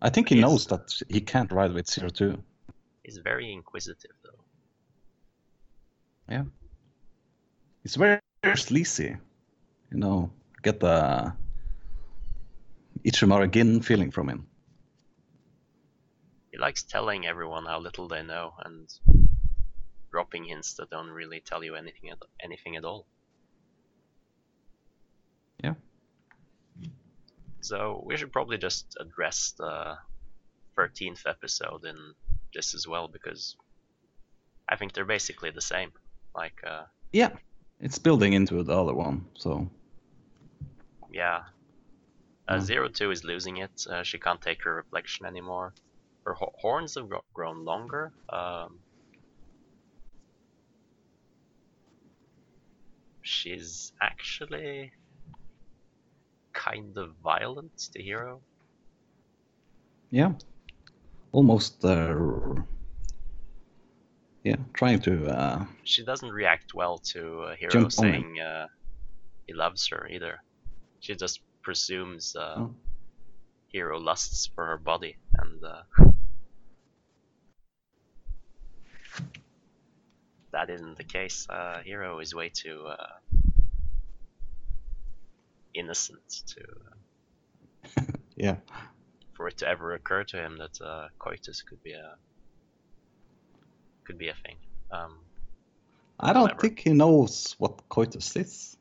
I 0.01 0.11
think 0.11 0.29
he 0.29 0.41
knows 0.41 0.67
that 0.67 0.93
he 1.09 1.21
can't 1.21 1.53
ride 1.53 1.73
with 1.73 1.89
zero 1.89 2.09
two. 2.09 2.43
he's 3.05 3.19
very 3.19 3.53
inquisitive 3.53 4.17
though. 4.25 4.43
Yeah, 6.29 6.45
he's 7.83 7.95
very, 7.95 8.19
very 8.43 8.57
sleazy. 8.57 9.17
You 9.93 9.99
know, 9.99 10.31
get 10.63 10.81
the 10.81 11.33
Ichimaru 13.05 13.51
Gin 13.53 13.81
feeling 13.83 14.11
from 14.11 14.29
him. 14.29 14.47
He 16.51 16.59
likes 16.59 16.83
telling 16.83 17.27
everyone 17.27 17.67
how 17.67 17.79
little 17.79 18.09
they 18.09 18.23
know 18.23 18.55
and 18.65 18.93
dropping 20.11 20.45
hints 20.45 20.75
that 20.75 20.91
don't 20.91 21.11
really 21.11 21.41
tell 21.41 21.63
you 21.63 21.77
anything 21.77 22.11
at, 22.11 22.19
anything 22.43 22.77
at 22.77 22.85
all. 22.85 23.07
So 27.63 28.03
we 28.05 28.17
should 28.17 28.33
probably 28.33 28.59
just 28.59 28.97
address 29.01 29.55
the 29.57 29.97
13th 30.77 31.27
episode 31.27 31.85
in 31.85 31.97
this 32.53 32.75
as 32.75 32.87
well 32.89 33.09
because 33.09 33.57
I 34.69 34.77
think 34.77 34.93
they're 34.93 35.05
basically 35.05 35.51
the 35.51 35.61
same. 35.61 35.93
Like, 36.35 36.61
uh, 36.67 36.85
Yeah, 37.13 37.31
it's 37.81 37.99
building 37.99 38.33
into 38.33 38.63
the 38.63 38.77
other 38.77 38.95
one. 38.95 39.27
So 39.39 39.69
yeah, 41.13 41.43
uh. 42.49 42.59
Zero 42.59 42.89
Two 42.89 43.11
is 43.11 43.23
losing 43.23 43.59
it. 43.59 43.87
Uh, 43.89 44.03
she 44.03 44.19
can't 44.19 44.41
take 44.41 44.63
her 44.65 44.75
reflection 44.75 45.27
anymore. 45.27 45.73
Her 46.25 46.35
ho- 46.35 46.55
horns 46.59 46.95
have 46.97 47.09
gro- 47.09 47.25
grown 47.35 47.65
longer. 47.65 48.13
Um, 48.29 48.79
she's 53.23 53.93
actually 54.01 54.93
kind 56.53 56.97
of 56.97 57.15
violent 57.23 57.77
to 57.95 58.03
Hiro. 58.03 58.41
yeah, 60.11 60.33
almost. 61.33 61.85
Uh, 61.85 62.63
yeah, 64.45 64.57
trying 64.75 65.01
to. 65.03 65.27
Uh, 65.31 65.65
She 65.85 66.05
doesn't 66.05 66.31
react 66.31 66.75
well 66.75 66.99
to 67.15 67.43
uh, 67.43 67.55
Hiro 67.57 67.71
Jump 67.71 67.85
on 67.85 68.05
him. 68.07 68.13
saying 68.13 68.41
uh, 68.41 68.67
he 69.47 69.55
loves 69.55 69.87
her 69.89 70.07
either. 70.11 70.43
She 71.01 71.15
just 71.15 71.41
presumes 71.63 72.35
uh, 72.37 72.55
Oh. 72.59 72.75
Hiro 73.69 73.99
lusts 73.99 74.51
for 74.55 74.67
her 74.67 74.77
body, 74.79 75.17
and 75.39 75.65
uh, 75.65 75.83
that 80.53 80.69
isn't 80.71 80.97
the 80.99 81.05
case. 81.05 81.47
Uh, 81.49 81.81
Hiro 81.85 82.19
is 82.21 82.35
way 82.35 82.51
too 82.53 82.85
uh, 82.87 83.07
innocent 85.75 86.43
to 86.47 88.05
yeah, 88.37 88.57
for 89.35 89.49
it 89.49 89.57
to 89.59 89.69
ever 89.69 89.95
occur 89.95 90.25
to 90.25 90.37
him 90.37 90.57
that 90.59 90.81
uh, 90.81 91.09
coitus 91.19 91.63
could 91.63 91.83
be 91.83 91.93
a 91.93 92.15
could 94.05 94.19
be 94.19 94.29
a 94.29 94.35
thing. 94.45 94.57
Um, 94.91 95.19
I 96.21 96.33
don't 96.33 96.43
Whatever. 96.43 96.61
think 96.61 96.79
he 96.81 96.91
knows 96.91 97.55
what 97.59 97.89
coitus 97.89 98.37
is. 98.37 98.77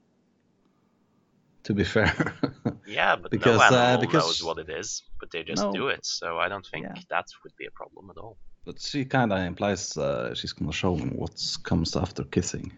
To 1.64 1.74
be 1.74 1.84
fair. 1.84 2.14
Yeah, 2.88 3.16
but 3.16 3.32
Because, 3.32 3.60
no 3.72 3.78
uh, 3.78 3.98
because- 3.98 4.26
knows 4.26 4.44
what 4.44 4.58
it 4.58 4.70
is, 4.70 5.04
but 5.20 5.32
they 5.32 5.44
just 5.44 5.64
No. 5.64 5.72
do 5.72 5.88
it. 5.88 6.06
So 6.06 6.40
I 6.40 6.50
don't 6.50 6.66
think 6.66 6.86
Yeah. 6.88 7.02
that 7.10 7.26
would 7.44 7.56
be 7.56 7.66
a 7.68 7.72
problem 7.72 8.10
at 8.10 8.18
all. 8.18 8.36
But 8.66 8.82
she 8.82 9.06
kind 9.06 9.32
of 9.32 9.40
implies 9.40 9.96
uh, 9.98 10.34
she's 10.36 10.52
gonna 10.52 10.74
show 10.74 10.96
him 10.96 11.12
what 11.16 11.40
comes 11.64 11.96
after 11.96 12.24
kissing, 12.26 12.72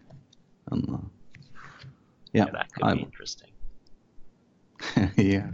and 0.70 0.88
uh, 0.88 0.98
yeah, 2.32 2.44
Yeah, 2.44 2.50
that 2.52 2.72
could 2.72 2.84
I'm- 2.84 2.96
be 2.98 3.02
interesting. 3.02 3.50
yeah. 5.16 5.50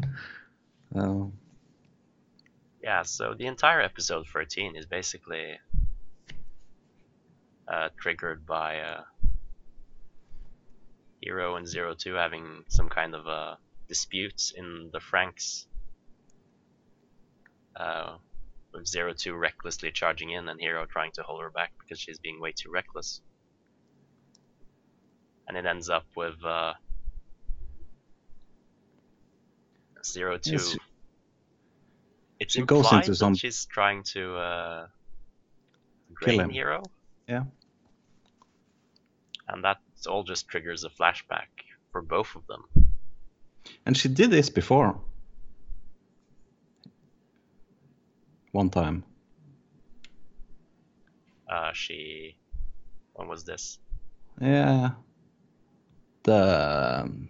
Uh, 0.94 1.26
Yeah, 2.82 3.02
so 3.02 3.34
the 3.34 3.46
entire 3.46 3.80
episode 3.80 4.26
13 4.26 4.76
is 4.76 4.86
basically 4.86 5.58
uh, 7.68 7.88
triggered 7.98 8.46
by 8.46 8.80
uh, 8.80 9.02
Hiro 11.20 11.56
and 11.56 11.66
Zero 11.66 11.94
Two 11.94 12.14
having 12.14 12.64
some 12.68 12.88
kind 12.88 13.14
of 13.14 13.26
uh, 13.26 13.56
disputes 13.88 14.52
in 14.56 14.90
the 14.92 14.98
FranXX. 15.00 15.66
Uh, 17.76 18.16
with 18.72 18.86
Zero 18.86 19.12
Two 19.14 19.34
recklessly 19.34 19.90
charging 19.92 20.30
in 20.30 20.48
and 20.48 20.60
Hiro 20.60 20.86
trying 20.86 21.12
to 21.12 21.22
hold 21.22 21.40
her 21.42 21.50
back 21.50 21.72
because 21.78 22.00
she's 22.00 22.18
being 22.18 22.40
way 22.40 22.52
too 22.52 22.70
reckless. 22.70 23.20
And 25.48 25.56
it 25.56 25.66
ends 25.66 25.90
up 25.90 26.06
with 26.16 26.42
uh, 26.44 26.74
Zero 30.04 30.38
Two. 30.38 30.58
It's 32.38 32.56
goes 32.56 32.78
implied 32.86 32.98
into 33.00 33.10
that 33.10 33.16
some- 33.16 33.34
she's 33.34 33.66
trying 33.66 34.02
to 34.14 34.36
uh, 34.36 34.86
Kill 36.22 36.40
him. 36.40 36.50
Hiro. 36.50 36.82
Yeah. 37.28 37.44
And 39.48 39.62
that 39.64 39.78
all 40.08 40.22
just 40.22 40.48
triggers 40.48 40.84
a 40.84 40.88
flashback 40.90 41.48
for 41.92 42.00
both 42.02 42.34
of 42.36 42.46
them. 42.46 42.64
and 43.86 43.96
she 43.96 44.08
did 44.08 44.30
this 44.30 44.48
before. 44.48 44.98
One 48.52 48.70
time. 48.70 49.04
Uh, 51.48 51.72
she. 51.72 52.36
When 53.14 53.28
was 53.28 53.44
this? 53.44 53.78
Yeah. 54.40 54.90
The 56.22 57.02
um, 57.04 57.28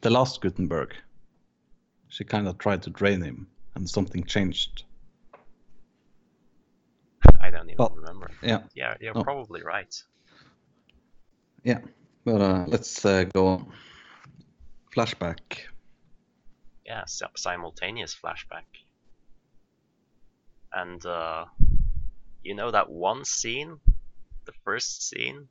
the 0.00 0.10
last 0.10 0.40
Gutenberg. 0.40 0.94
She 2.08 2.24
kind 2.24 2.48
of 2.48 2.58
tried 2.58 2.82
to 2.82 2.90
drain 2.90 3.20
him, 3.22 3.48
and 3.74 3.88
something 3.88 4.24
changed. 4.24 4.84
I 7.40 7.50
don't 7.50 7.68
even 7.68 7.76
Well, 7.78 7.92
remember. 7.96 8.30
Yeah, 8.42 8.60
Yeah, 8.74 8.94
you're 9.00 9.14
oh. 9.14 9.22
probably 9.24 9.62
right. 9.62 9.94
yeah. 11.64 11.80
But 12.24 12.40
uh, 12.40 12.64
let's 12.66 13.04
uh, 13.04 13.24
go 13.24 13.46
on. 13.46 13.72
Flashback. 14.94 15.38
Yeah, 16.84 17.04
simultaneous 17.06 18.14
flashback. 18.14 18.64
And 20.72 21.04
uh, 21.04 21.46
you 22.42 22.54
know 22.54 22.70
that 22.70 22.90
one 22.90 23.24
scene, 23.24 23.78
the 24.44 24.52
first 24.64 25.08
scene 25.08 25.48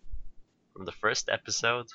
from 0.74 0.86
the 0.86 0.92
first 0.92 1.30
episode. 1.30 1.88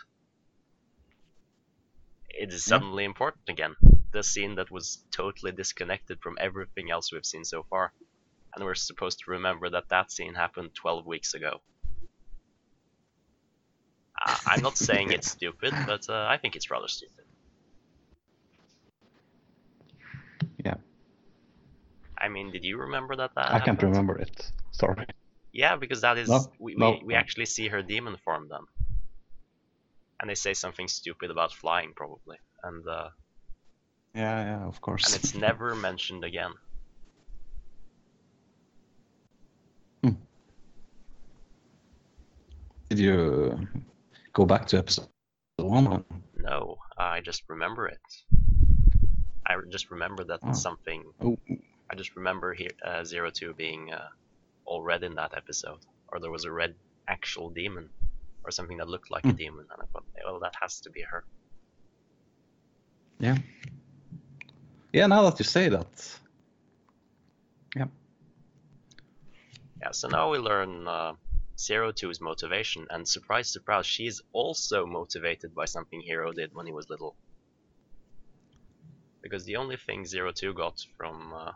It 2.30 2.52
is 2.52 2.66
Yeah. 2.66 2.78
suddenly 2.78 3.04
important 3.04 3.48
again. 3.48 3.74
The 4.12 4.22
scene 4.22 4.56
that 4.56 4.70
was 4.70 5.04
totally 5.12 5.52
disconnected 5.52 6.20
from 6.20 6.36
everything 6.40 6.90
else 6.90 7.12
we've 7.12 7.24
seen 7.24 7.44
so 7.44 7.64
far, 7.70 7.92
and 8.54 8.64
we're 8.64 8.74
supposed 8.74 9.20
to 9.20 9.30
remember 9.30 9.70
that 9.70 9.88
that 9.90 10.10
scene 10.10 10.34
happened 10.34 10.74
12 10.74 11.06
weeks 11.06 11.34
ago. 11.34 11.60
Uh, 14.26 14.36
I'm 14.46 14.62
not 14.62 14.76
saying 14.76 15.12
it's 15.12 15.30
stupid, 15.36 15.72
but 15.86 16.08
uh, 16.08 16.26
I 16.28 16.38
think 16.38 16.56
it's 16.56 16.70
rather 16.70 16.88
stupid. 16.88 17.24
Yeah. 20.64 20.74
I 22.18 22.28
mean, 22.28 22.50
did 22.50 22.64
you 22.64 22.78
remember 22.78 23.16
that 23.16 23.30
that 23.34 23.50
I 23.50 23.60
can't 23.60 23.82
remember 23.82 24.18
it. 24.18 24.50
Sorry. 24.72 25.06
Yeah, 25.52 25.76
because 25.76 26.02
that 26.02 26.18
is 26.18 26.28
No, 26.28 26.52
we, 26.58 26.74
no. 26.74 26.90
we 26.90 27.02
we 27.06 27.14
actually 27.14 27.46
see 27.46 27.68
her 27.68 27.82
demon 27.82 28.16
form 28.24 28.48
then, 28.50 28.60
and 30.20 30.28
they 30.28 30.34
say 30.34 30.54
something 30.54 30.86
stupid 30.86 31.30
about 31.30 31.52
flying 31.52 31.92
probably, 31.96 32.36
and 32.62 32.86
uh, 32.86 33.08
Yeah, 34.14 34.44
yeah, 34.44 34.64
of 34.66 34.80
course. 34.80 35.06
and 35.06 35.14
it's 35.16 35.34
never 35.34 35.74
mentioned 35.74 36.24
again. 36.24 36.52
Did 42.88 42.98
you 42.98 43.68
go 44.32 44.44
back 44.44 44.66
to 44.68 44.78
episode 44.78 45.06
one? 45.58 46.04
No, 46.36 46.76
I 46.98 47.20
just 47.20 47.42
remember 47.48 47.86
it. 47.86 48.00
I 49.46 49.56
just 49.70 49.90
remember 49.90 50.24
that 50.24 50.40
Oh. 50.42 50.52
something. 50.52 51.04
Oh, 51.20 51.36
I 51.90 51.94
just 51.96 52.14
remember 52.16 52.54
here 52.54 52.70
uh, 52.84 53.04
Zero 53.04 53.30
Two 53.30 53.52
being 53.54 53.92
uh, 53.92 54.08
all 54.64 54.82
red 54.82 55.02
in 55.02 55.14
that 55.16 55.36
episode, 55.36 55.80
or 56.08 56.20
there 56.20 56.30
was 56.30 56.44
a 56.44 56.52
red 56.52 56.74
actual 57.08 57.50
demon, 57.50 57.90
or 58.44 58.50
something 58.50 58.76
that 58.78 58.88
looked 58.88 59.10
like 59.10 59.24
a 59.24 59.30
Hmm. 59.30 59.36
demon, 59.36 59.66
and 59.72 59.82
I 59.82 59.86
thought, 59.92 60.04
well, 60.24 60.38
that 60.40 60.54
has 60.60 60.80
to 60.82 60.90
be 60.90 61.02
her. 61.02 61.24
yeah. 63.18 63.36
Yeah, 64.92 65.06
now 65.06 65.22
that 65.28 65.38
you 65.38 65.44
say 65.44 65.68
that. 65.68 66.18
Yeah. 67.76 67.86
Yeah, 69.80 69.92
so 69.92 70.08
now 70.08 70.30
we 70.30 70.38
learn 70.38 70.88
uh, 70.88 71.12
Zero 71.58 71.92
Two's 71.92 72.20
motivation, 72.20 72.86
and 72.90 73.06
surprise, 73.06 73.52
surprise, 73.52 73.86
she's 73.86 74.20
also 74.32 74.86
motivated 74.86 75.54
by 75.54 75.66
something 75.66 76.00
Hiro 76.00 76.32
did 76.32 76.50
when 76.54 76.66
he 76.66 76.72
was 76.72 76.88
little. 76.90 77.16
Because 79.22 79.44
the 79.44 79.56
only 79.56 79.76
thing 79.76 80.06
Zero 80.06 80.32
Two 80.32 80.54
got 80.54 80.78
from 80.96 81.32
uh, 81.32 81.52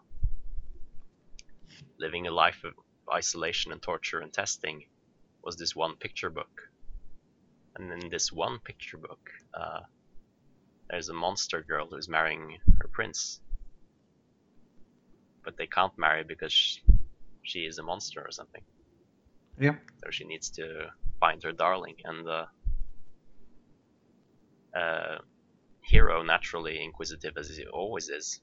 living 1.99 2.27
a 2.27 2.31
life 2.31 2.63
of 2.65 2.75
isolation 3.13 3.73
and 3.73 3.83
torture 3.83 4.21
and 4.21 4.33
testing 4.33 4.85
was 5.43 5.57
this 5.57 5.75
one 5.75 5.97
picture 5.97 6.31
book. 6.31 6.51
And 7.77 7.91
in 8.03 8.11
this 8.11 8.31
one 8.31 8.61
picture 8.61 8.99
book, 8.99 9.21
uh, 9.53 9.81
there's 10.91 11.09
a 11.09 11.15
monster 11.15 11.63
girl 11.63 11.87
who's 11.91 12.09
marrying 12.09 12.59
her 12.81 12.89
prince. 12.89 13.41
But 15.45 15.57
they 15.57 15.67
can't 15.67 15.97
marry 15.99 16.25
because 16.25 16.53
sh- 16.53 16.81
she 17.43 17.61
is 17.61 17.79
a 17.79 17.83
monster 17.83 18.21
or 18.21 18.31
something. 18.31 18.63
Yeah. 19.59 19.77
So 20.03 20.11
she 20.11 20.25
needs 20.25 20.51
to 20.51 20.91
find 21.21 21.43
her 21.43 21.53
darling, 21.53 21.97
and 22.05 22.29
uh, 22.29 22.47
uh, 24.77 25.19
Hiro, 25.83 26.23
naturally 26.23 26.83
inquisitive 26.83 27.35
as 27.37 27.57
he 27.57 27.67
always 27.67 28.09
is, 28.09 28.41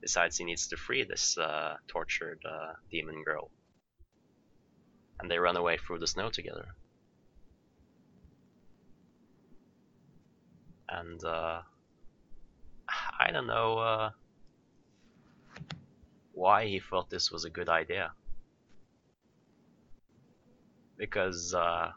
decides 0.00 0.36
he 0.36 0.44
needs 0.44 0.68
to 0.68 0.76
free 0.76 1.04
this 1.04 1.36
uh, 1.38 1.76
tortured 1.88 2.40
uh, 2.48 2.74
demon 2.90 3.22
girl. 3.24 3.50
And 5.18 5.30
they 5.30 5.38
run 5.38 5.56
away 5.56 5.78
through 5.78 5.98
the 5.98 6.06
snow 6.06 6.28
together. 6.30 6.66
And 10.96 11.22
uh, 11.24 11.60
I 13.20 13.30
don't 13.30 13.46
know 13.46 13.78
uh, 13.78 14.10
why 16.32 16.66
he 16.66 16.80
thought 16.80 17.10
this 17.10 17.30
was 17.30 17.44
a 17.44 17.50
good 17.50 17.68
idea 17.68 18.12
because 20.96 21.54
uh, 21.54 21.90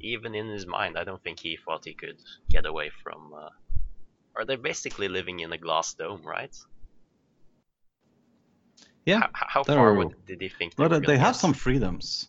even 0.00 0.34
in 0.34 0.48
his 0.48 0.66
mind, 0.66 0.96
I 0.98 1.04
don't 1.04 1.22
think 1.22 1.40
he 1.40 1.56
thought 1.64 1.84
he 1.84 1.94
could 1.94 2.18
get 2.50 2.66
away 2.66 2.90
from. 3.02 3.32
Uh, 3.36 3.48
or 4.36 4.44
they're 4.44 4.56
basically 4.56 5.08
living 5.08 5.40
in 5.40 5.52
a 5.52 5.58
glass 5.58 5.94
dome, 5.94 6.22
right? 6.24 6.54
Yeah. 9.04 9.26
How, 9.32 9.46
how 9.48 9.64
far 9.64 9.94
would, 9.94 10.14
did 10.26 10.40
he 10.40 10.48
think 10.48 10.76
they 10.76 10.84
gonna 10.84 11.00
they 11.00 11.16
have 11.18 11.34
get? 11.34 11.40
some 11.40 11.54
freedoms. 11.54 12.28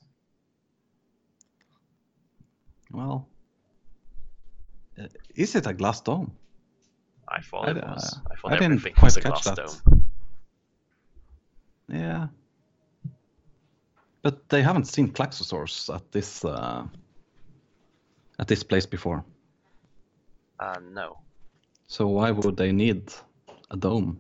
Well, 2.92 3.28
is 5.36 5.56
it 5.56 5.68
a 5.68 5.74
glass 5.74 6.02
dome? 6.02 6.32
I 7.28 7.42
thought 7.42 7.68
I 7.68 7.72
it 7.72 7.76
was. 7.84 8.14
uh, 8.14 8.32
I 8.32 8.36
thought 8.36 8.52
I 8.52 8.56
didn't 8.56 8.74
everything 8.74 8.94
quite 8.94 9.04
was 9.06 9.18
a 9.18 9.22
catch 9.22 9.44
glass 9.44 9.56
that. 9.56 9.56
dome. 9.58 10.04
Yeah. 11.88 12.28
But 14.22 14.50
they 14.50 14.62
haven't 14.62 14.86
seen 14.86 15.12
Klaxosaurus 15.12 15.94
at 15.94 16.12
this 16.12 16.44
uh, 16.44 16.86
at 18.40 18.48
this 18.48 18.64
place 18.64 18.86
before. 18.86 19.24
Uh, 20.60 20.80
no. 20.92 21.18
So 21.88 22.08
why 22.08 22.32
would 22.32 22.58
they 22.58 22.72
need 22.72 23.12
a 23.72 23.78
dome? 23.78 24.20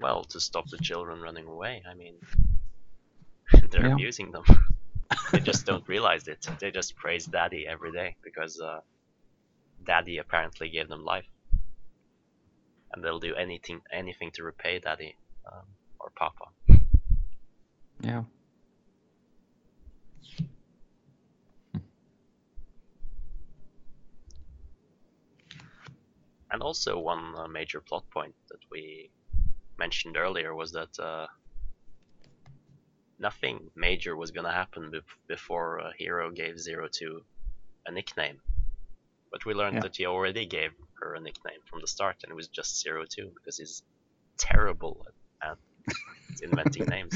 Well, 0.00 0.24
to 0.24 0.40
stop 0.40 0.68
the 0.70 0.78
children 0.78 1.20
running 1.20 1.46
away. 1.46 1.82
I 1.90 1.94
mean, 1.94 2.14
they're 3.70 3.86
Yeah. 3.86 3.94
abusing 3.94 4.30
them. 4.32 4.44
they 5.32 5.40
just 5.40 5.66
don't 5.66 5.86
realize 5.88 6.28
it. 6.28 6.46
They 6.60 6.70
just 6.70 6.96
praise 6.96 7.26
Daddy 7.26 7.66
every 7.66 7.92
day 7.92 8.16
because 8.22 8.60
uh, 8.60 8.80
Daddy 9.84 10.18
apparently 10.18 10.68
gave 10.68 10.88
them 10.88 11.04
life, 11.04 11.26
and 12.92 13.02
they'll 13.02 13.18
do 13.18 13.34
anything 13.34 13.80
anything 13.92 14.30
to 14.34 14.42
repay 14.44 14.78
Daddy 14.78 15.16
um, 15.50 15.66
or 15.98 16.10
Papa. 16.16 16.46
Yeah. 18.00 18.22
And 26.52 26.62
also 26.62 26.98
one 26.98 27.34
uh, 27.36 27.46
major 27.46 27.80
plot 27.80 28.04
point 28.10 28.34
that 28.48 28.58
we 28.72 29.10
mentioned 29.78 30.16
earlier 30.16 30.52
was 30.54 30.72
that 30.72 30.98
uh, 30.98 31.26
nothing 33.20 33.70
major 33.76 34.16
was 34.16 34.30
gonna 34.32 34.52
happen 34.52 34.90
bef- 34.90 35.16
before 35.28 35.80
uh, 35.80 35.90
Hiro 35.98 36.30
gave 36.32 36.58
Zero 36.58 36.88
Two 36.90 37.22
a 37.86 37.92
nickname. 37.92 38.40
But 39.30 39.44
we 39.46 39.54
learned 39.54 39.74
Yeah. 39.76 39.82
that 39.82 39.96
he 39.96 40.06
already 40.06 40.46
gave 40.46 40.72
her 41.00 41.14
a 41.14 41.20
nickname 41.20 41.60
from 41.68 41.80
the 41.80 41.86
start, 41.86 42.16
and 42.24 42.32
it 42.32 42.34
was 42.34 42.48
just 42.48 42.80
Zero 42.82 43.04
Two 43.08 43.30
because 43.34 43.58
he's 43.58 43.82
terrible 44.38 45.06
at, 45.42 45.50
at 45.50 45.58
inventing 46.42 46.86
names. 46.86 47.14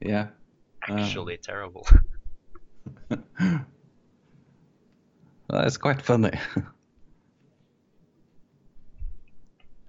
Yeah. 0.00 0.28
Uh. 0.88 0.94
Actually, 0.94 1.36
terrible. 1.36 1.86
Uh, 5.50 5.62
it's 5.64 5.78
quite 5.78 6.02
funny. 6.02 6.30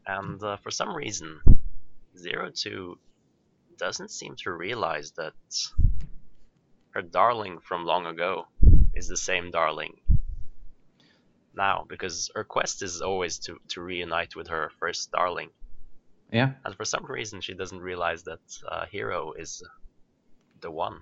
And 0.08 0.42
uh, 0.42 0.56
for 0.58 0.72
some 0.72 0.96
reason, 0.96 1.42
Zero 2.18 2.50
Two 2.50 2.98
doesn't 3.80 4.12
seem 4.12 4.36
to 4.44 4.52
realize 4.52 5.12
that 5.12 5.34
her 6.92 7.02
darling 7.02 7.60
from 7.60 7.86
long 7.86 8.06
ago 8.06 8.46
is 8.94 9.08
the 9.08 9.18
same 9.18 9.52
darling 9.52 9.96
now, 11.60 11.86
because 11.88 12.32
her 12.36 12.44
quest 12.44 12.82
is 12.82 13.02
always 13.02 13.40
to, 13.40 13.60
to 13.70 13.82
reunite 13.82 14.36
with 14.36 14.48
her 14.48 14.72
first 14.80 15.12
darling. 15.12 15.50
yeah. 16.32 16.52
And 16.64 16.74
for 16.76 16.86
some 16.86 17.06
reason, 17.06 17.42
she 17.42 17.54
doesn't 17.54 17.82
realize 17.82 18.24
that 18.24 18.40
uh, 18.68 18.86
Hiro 18.92 19.34
is 19.34 19.64
the 20.62 20.72
one. 20.72 21.02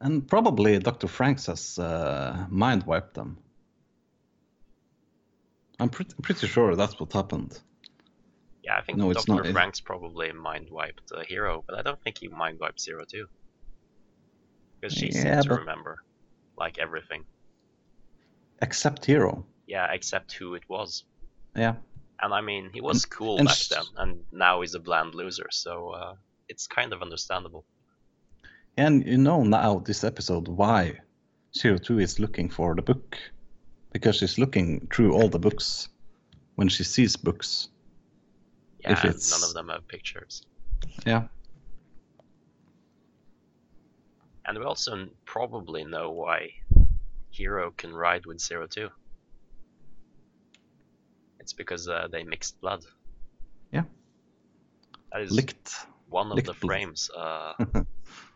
And 0.00 0.26
probably 0.26 0.78
Dr. 0.78 1.06
FranXX 1.06 1.46
has 1.46 1.78
uh, 1.78 2.46
mind 2.48 2.84
wiped 2.84 3.14
them. 3.14 3.38
I'm 5.78 5.90
pretty, 5.90 6.14
pretty 6.22 6.46
sure 6.46 6.74
that's 6.74 6.98
what 6.98 7.12
happened. 7.12 7.58
Yeah, 8.62 8.76
I 8.76 8.82
think 8.82 8.98
No, 8.98 9.12
Dr. 9.12 9.32
not- 9.32 9.44
FranXX 9.46 9.84
probably 9.84 10.32
mind 10.32 10.68
wiped 10.70 11.10
uh, 11.14 11.22
Hiro, 11.26 11.64
but 11.66 11.78
I 11.78 11.82
don't 11.82 12.00
think 12.02 12.18
he 12.18 12.28
mind 12.28 12.58
wiped 12.60 12.80
Zero 12.80 13.04
Two. 13.10 13.26
Because 14.80 14.96
she 14.96 15.06
Yeah, 15.06 15.22
seems 15.40 15.46
to 15.46 15.54
remember, 15.54 15.98
like 16.56 16.78
everything. 16.78 17.24
Except 18.62 19.04
Hiro. 19.04 19.44
Yeah, 19.66 19.86
except 19.92 20.32
who 20.32 20.54
it 20.54 20.62
was. 20.68 21.04
Yeah. 21.56 21.74
And 22.22 22.34
I 22.34 22.40
mean, 22.42 22.70
he 22.72 22.80
was 22.82 23.06
cool 23.06 23.38
and 23.38 23.46
back 23.46 23.56
s- 23.56 23.68
then, 23.68 23.84
and 23.96 24.24
now 24.32 24.60
he's 24.60 24.74
a 24.74 24.78
bland 24.80 25.14
loser, 25.14 25.46
so 25.50 25.90
uh, 25.90 26.14
it's 26.48 26.66
kind 26.66 26.92
of 26.92 27.00
understandable. 27.02 27.64
And 28.76 29.06
you 29.06 29.16
know 29.18 29.42
now, 29.42 29.78
this 29.78 30.04
episode, 30.04 30.48
why 30.48 30.98
Zero 31.56 31.78
Two 31.78 31.98
is 31.98 32.18
looking 32.20 32.50
for 32.50 32.74
the 32.74 32.82
book. 32.82 33.16
Because 33.92 34.16
she's 34.16 34.38
looking 34.38 34.86
through 34.92 35.14
all 35.14 35.28
the 35.28 35.38
books 35.40 35.88
when 36.54 36.68
she 36.68 36.84
sees 36.84 37.16
books. 37.16 37.68
Yeah, 38.82 38.92
If 38.92 39.04
it's- 39.04 39.30
none 39.30 39.48
of 39.48 39.54
them 39.54 39.68
have 39.68 39.86
pictures. 39.88 40.42
Yeah. 41.06 41.28
And 44.46 44.58
we 44.58 44.64
also 44.64 45.08
probably 45.24 45.84
know 45.84 46.10
why 46.10 46.50
Hiro 47.30 47.70
can 47.72 47.92
ride 47.94 48.26
with 48.26 48.40
Zero 48.40 48.66
Two. 48.66 48.88
It's 51.38 51.52
because 51.52 51.88
uh, 51.88 52.08
they 52.10 52.24
mixed 52.24 52.60
blood. 52.60 52.84
Yeah. 53.72 53.84
That 55.12 55.22
is 55.22 55.30
Licked. 55.32 55.74
one 56.08 56.28
of 56.30 56.34
licked 56.36 56.46
the 56.46 56.52
blood. 56.54 56.68
frames 56.68 57.10
uh, 57.16 57.52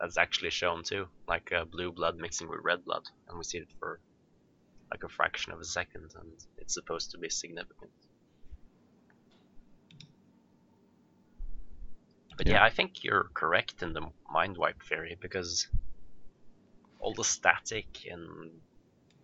that's 0.01 0.17
actually 0.19 0.51
shown 0.51 0.83
too, 0.85 1.07
like 1.27 1.51
uh, 1.53 1.65
blue 1.65 1.91
blood 1.91 2.17
mixing 2.19 2.49
with 2.49 2.61
red 2.63 2.85
blood, 2.85 3.05
and 3.29 3.37
we 3.39 3.45
see 3.45 3.59
it 3.59 3.69
for 3.81 3.99
like 4.91 5.03
a 5.03 5.09
fraction 5.09 5.53
of 5.53 5.61
a 5.61 5.65
second, 5.65 6.13
and 6.21 6.31
it's 6.59 6.75
supposed 6.75 7.11
to 7.13 7.19
be 7.19 7.29
significant. 7.31 7.91
But 12.37 12.49
yeah, 12.49 12.55
Yeah. 12.55 12.65
I 12.65 12.71
think 12.71 13.05
you're 13.05 13.31
correct 13.35 13.83
in 13.83 13.93
the 13.93 14.03
mind 14.31 14.57
wipe 14.57 14.83
theory 14.83 15.17
because 15.21 15.69
all 16.99 17.15
the 17.15 17.25
static 17.25 18.07
and 18.11 18.61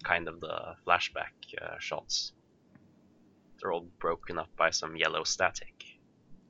kind 0.04 0.28
of 0.28 0.40
the 0.40 0.76
flashback 0.86 1.32
uh, 1.60 1.78
shots, 1.78 2.32
they're 3.60 3.72
all 3.72 3.88
broken 4.00 4.38
up 4.38 4.50
by 4.56 4.70
some 4.70 4.96
yellow 4.96 5.24
static. 5.24 5.84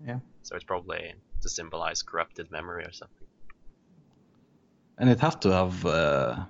Yeah. 0.07 0.21
So 0.43 0.57
it's 0.57 0.65
probably 0.65 1.15
to 1.43 1.49
symbolize 1.49 2.03
corrupted 2.03 2.51
memory 2.51 2.85
or 2.85 2.93
something. 2.93 3.29
And 4.99 5.11
it 5.11 5.21
have 5.21 5.41
to 5.41 5.51
have 5.51 5.87
uh, 5.87 6.45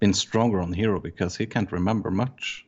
been 0.00 0.14
stronger 0.14 0.60
on 0.60 0.72
Hiro 0.72 1.00
because 1.00 1.36
he 1.36 1.46
can't 1.46 1.72
remember 1.72 2.10
much. 2.10 2.66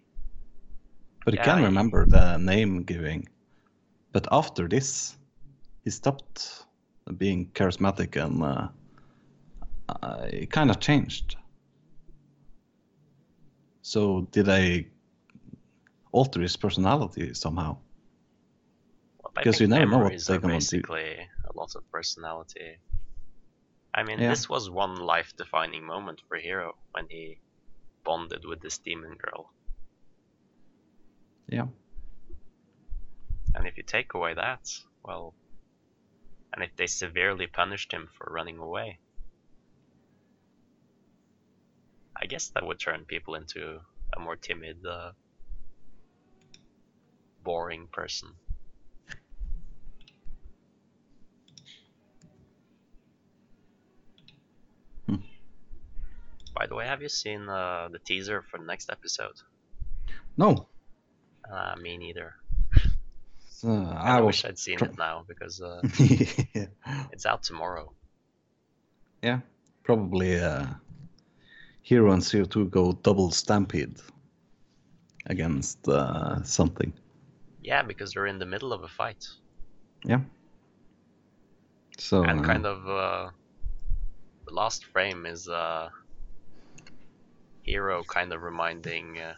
But 1.25 1.35
he 1.35 1.39
Yeah, 1.39 1.45
can 1.45 1.63
remember 1.63 2.07
the 2.07 2.37
name 2.39 2.83
giving. 2.85 3.29
But 4.13 4.29
after 4.33 4.69
this, 4.69 5.17
he 5.91 5.93
stopped 5.93 6.67
being 7.19 7.51
charismatic 7.53 8.15
and 8.15 8.43
uh, 8.45 8.69
uh, 9.89 10.27
he 10.31 10.47
kind 10.47 10.71
of 10.71 10.79
changed. 10.79 11.37
So 13.83 14.29
did 14.31 14.49
I 14.49 14.87
alter 16.13 16.43
his 16.43 16.57
personality 16.57 17.35
somehow? 17.35 17.77
Well, 19.21 19.33
Because 19.35 19.61
you 19.61 19.67
never 19.67 19.87
know 19.87 19.97
what 19.97 20.03
memories 20.05 20.27
they're 20.27 20.39
gonna 20.39 20.61
do. 20.61 20.61
basically 20.61 21.17
a 21.51 21.59
lot 21.59 21.75
of 21.75 21.83
personality. 21.91 22.79
I 23.93 24.05
mean, 24.05 24.21
Yeah. 24.21 24.31
this 24.31 24.49
was 24.49 24.71
one 24.71 24.95
life-defining 24.95 25.85
moment 25.85 26.23
for 26.29 26.37
Hiro 26.37 26.79
when 26.93 27.07
he 27.11 27.41
bonded 28.05 28.45
with 28.45 28.61
this 28.61 28.79
demon 28.79 29.17
girl. 29.17 29.53
Yeah. 31.49 31.67
And 33.57 33.67
if 33.67 33.77
you 33.77 33.83
take 33.83 34.15
away 34.15 34.35
that, 34.35 34.63
well, 35.03 35.35
and 36.53 36.65
if 36.65 36.75
they 36.77 36.87
severely 36.87 37.47
punished 37.47 37.93
him 37.93 38.09
for 38.17 38.33
running 38.33 38.59
away, 38.59 38.99
I 42.21 42.27
guess 42.27 42.49
that 42.49 42.67
would 42.67 42.79
turn 42.79 43.05
people 43.07 43.35
into 43.35 43.81
a 44.15 44.21
more 44.21 44.37
timid, 44.37 44.85
uh, 44.85 45.13
boring 47.43 47.89
person. 47.93 48.29
Hmm. 55.07 55.17
By 56.55 56.67
the 56.67 56.75
way, 56.75 56.87
have 56.87 57.01
you 57.01 57.09
seen 57.09 57.49
uh, 57.49 57.89
the 57.91 57.99
teaser 57.99 58.43
for 58.43 58.59
the 58.59 58.67
next 58.67 58.91
episode? 58.91 59.37
No. 60.37 60.69
Uh, 61.51 61.75
me 61.81 61.97
neither. 61.97 62.35
So 63.61 63.69
I, 63.69 64.17
I 64.17 64.21
wish. 64.23 64.47
I'd 64.47 64.59
seen 64.59 64.79
tr- 64.79 64.87
it 64.87 64.97
now 64.97 65.23
because 65.29 65.61
uh, 65.61 65.83
yeah. 65.99 66.65
it's 67.13 67.27
out 67.27 67.43
tomorrow. 67.43 67.93
Yeah, 69.23 69.41
probably 69.83 70.41
uh, 70.41 70.65
Hiro 71.83 72.11
and 72.13 72.23
CO2 72.23 72.71
go 72.71 72.93
double 72.93 73.31
stampede 73.31 74.01
against 75.27 75.87
uh, 75.87 76.43
something. 76.43 76.91
Yeah, 77.63 77.83
because 77.83 78.15
they're 78.15 78.29
in 78.29 78.39
the 78.39 78.47
middle 78.47 78.73
of 78.73 78.83
a 78.83 78.89
fight. 78.89 79.29
Yeah. 80.07 80.21
So 81.99 82.25
and 82.25 82.41
uh, 82.41 82.43
kind 82.43 82.65
of 82.65 82.89
uh, 82.89 83.31
the 84.47 84.55
last 84.55 84.87
frame 84.87 85.27
is 85.27 85.49
uh, 85.49 85.91
Hiro 87.63 88.05
kind 88.05 88.33
of 88.33 88.41
reminding 88.41 89.19
uh, 89.19 89.35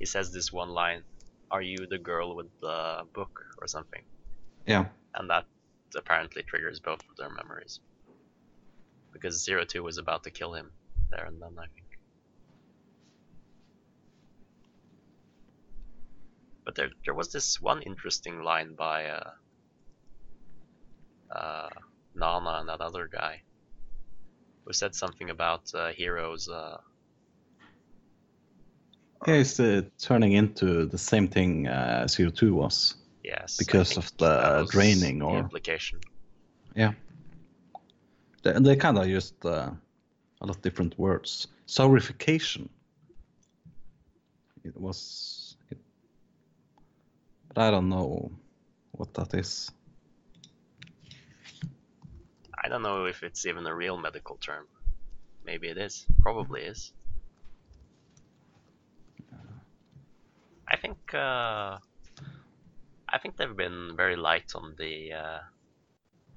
he 0.00 0.06
says 0.06 0.32
this 0.32 0.52
one 0.52 0.70
line 0.70 1.04
are 1.50 1.62
you 1.62 1.86
the 1.88 1.98
girl 1.98 2.34
with 2.36 2.48
the 2.60 3.02
book 3.12 3.40
or 3.58 3.66
something? 3.66 4.02
Yeah, 4.66 4.86
and 5.14 5.28
that 5.30 5.46
apparently 5.96 6.42
triggers 6.42 6.80
both 6.80 7.00
of 7.08 7.16
their 7.16 7.30
memories. 7.30 7.80
Because 9.12 9.44
zero 9.44 9.64
two 9.64 9.82
was 9.82 9.98
about 9.98 10.22
to 10.24 10.30
kill 10.30 10.54
him 10.54 10.70
there 11.10 11.24
and 11.24 11.42
then 11.42 11.56
i 11.58 11.66
think. 11.74 11.86
But 16.64 16.74
there, 16.76 16.90
there 17.04 17.14
was 17.14 17.32
this 17.32 17.60
one 17.60 17.82
interesting 17.82 18.42
line 18.42 18.74
by 18.74 19.06
uh, 19.06 19.30
uh, 21.34 21.68
Nana 22.14 22.58
and 22.60 22.68
that 22.68 22.80
other 22.80 23.08
guy 23.08 23.42
who 24.64 24.72
said 24.72 24.94
something 24.94 25.30
about 25.30 25.62
uh, 25.74 25.88
heroes. 25.88 26.48
Uh, 26.48 26.76
yeah, 29.26 29.34
it's 29.34 29.60
uh, 29.60 29.82
turning 29.98 30.32
into 30.32 30.86
the 30.86 30.98
same 30.98 31.28
thing 31.28 31.66
uh, 31.68 32.04
CO2 32.06 32.52
was. 32.52 32.94
yes, 33.22 33.56
Because 33.58 33.96
of 33.96 34.10
the 34.16 34.66
draining 34.70 35.18
the 35.18 35.24
or- 35.26 35.38
implication. 35.38 36.00
Yeah. 36.74 36.92
They, 38.42 38.52
they 38.52 38.76
kind 38.76 38.98
of 38.98 39.06
used 39.06 39.34
uh, 39.44 39.70
a 40.40 40.46
lot 40.46 40.56
of 40.56 40.62
different 40.62 40.98
words. 40.98 41.48
Saurification. 41.66 42.68
It 44.64 44.76
was. 44.80 45.56
It, 45.70 45.78
but 47.48 47.58
I 47.58 47.70
don't 47.70 47.88
know 47.88 48.30
what 48.92 49.12
that 49.14 49.34
is. 49.34 49.70
I 52.62 52.68
don't 52.68 52.82
know 52.82 53.06
if 53.06 53.22
it's 53.22 53.46
even 53.46 53.66
a 53.66 53.74
real 53.74 53.96
medical 53.96 54.36
term. 54.36 54.66
Maybe 55.44 55.68
it 55.68 55.78
is. 55.78 56.06
Probably 56.20 56.62
is. 56.62 56.92
Think 60.80 61.14
uh, 61.14 61.78
I 63.08 63.18
think 63.20 63.36
they've 63.36 63.56
been 63.56 63.92
very 63.96 64.16
light 64.16 64.52
on 64.54 64.74
the 64.78 65.12
uh, 65.12 65.38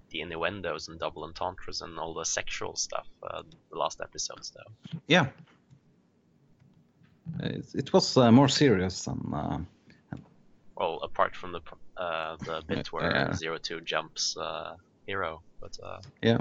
the 0.10 0.22
innuendos 0.22 0.88
and 0.88 1.00
double 1.00 1.24
entendres 1.24 1.82
and 1.82 1.98
all 2.00 2.14
the 2.14 2.26
sexual 2.26 2.76
stuff. 2.76 3.08
Uh, 3.22 3.44
the 3.72 3.78
last 3.78 4.02
episodes, 4.02 4.52
though. 4.56 5.00
Yeah. 5.08 5.28
It, 7.40 7.66
it 7.74 7.94
was 7.94 8.18
uh, 8.18 8.32
more 8.32 8.50
serious 8.50 9.06
than. 9.06 9.34
Uh, 9.34 9.60
Well, 10.76 11.00
apart 11.04 11.36
from 11.36 11.52
the 11.52 11.62
uh, 11.98 12.36
the 12.38 12.62
bit 12.68 12.92
where. 12.92 13.34
Zero 13.34 13.58
Two 13.58 13.82
jumps 13.82 14.36
uh, 14.38 14.76
Hiro, 15.08 15.42
but 15.62 15.78
uh, 15.84 16.02
yeah. 16.22 16.38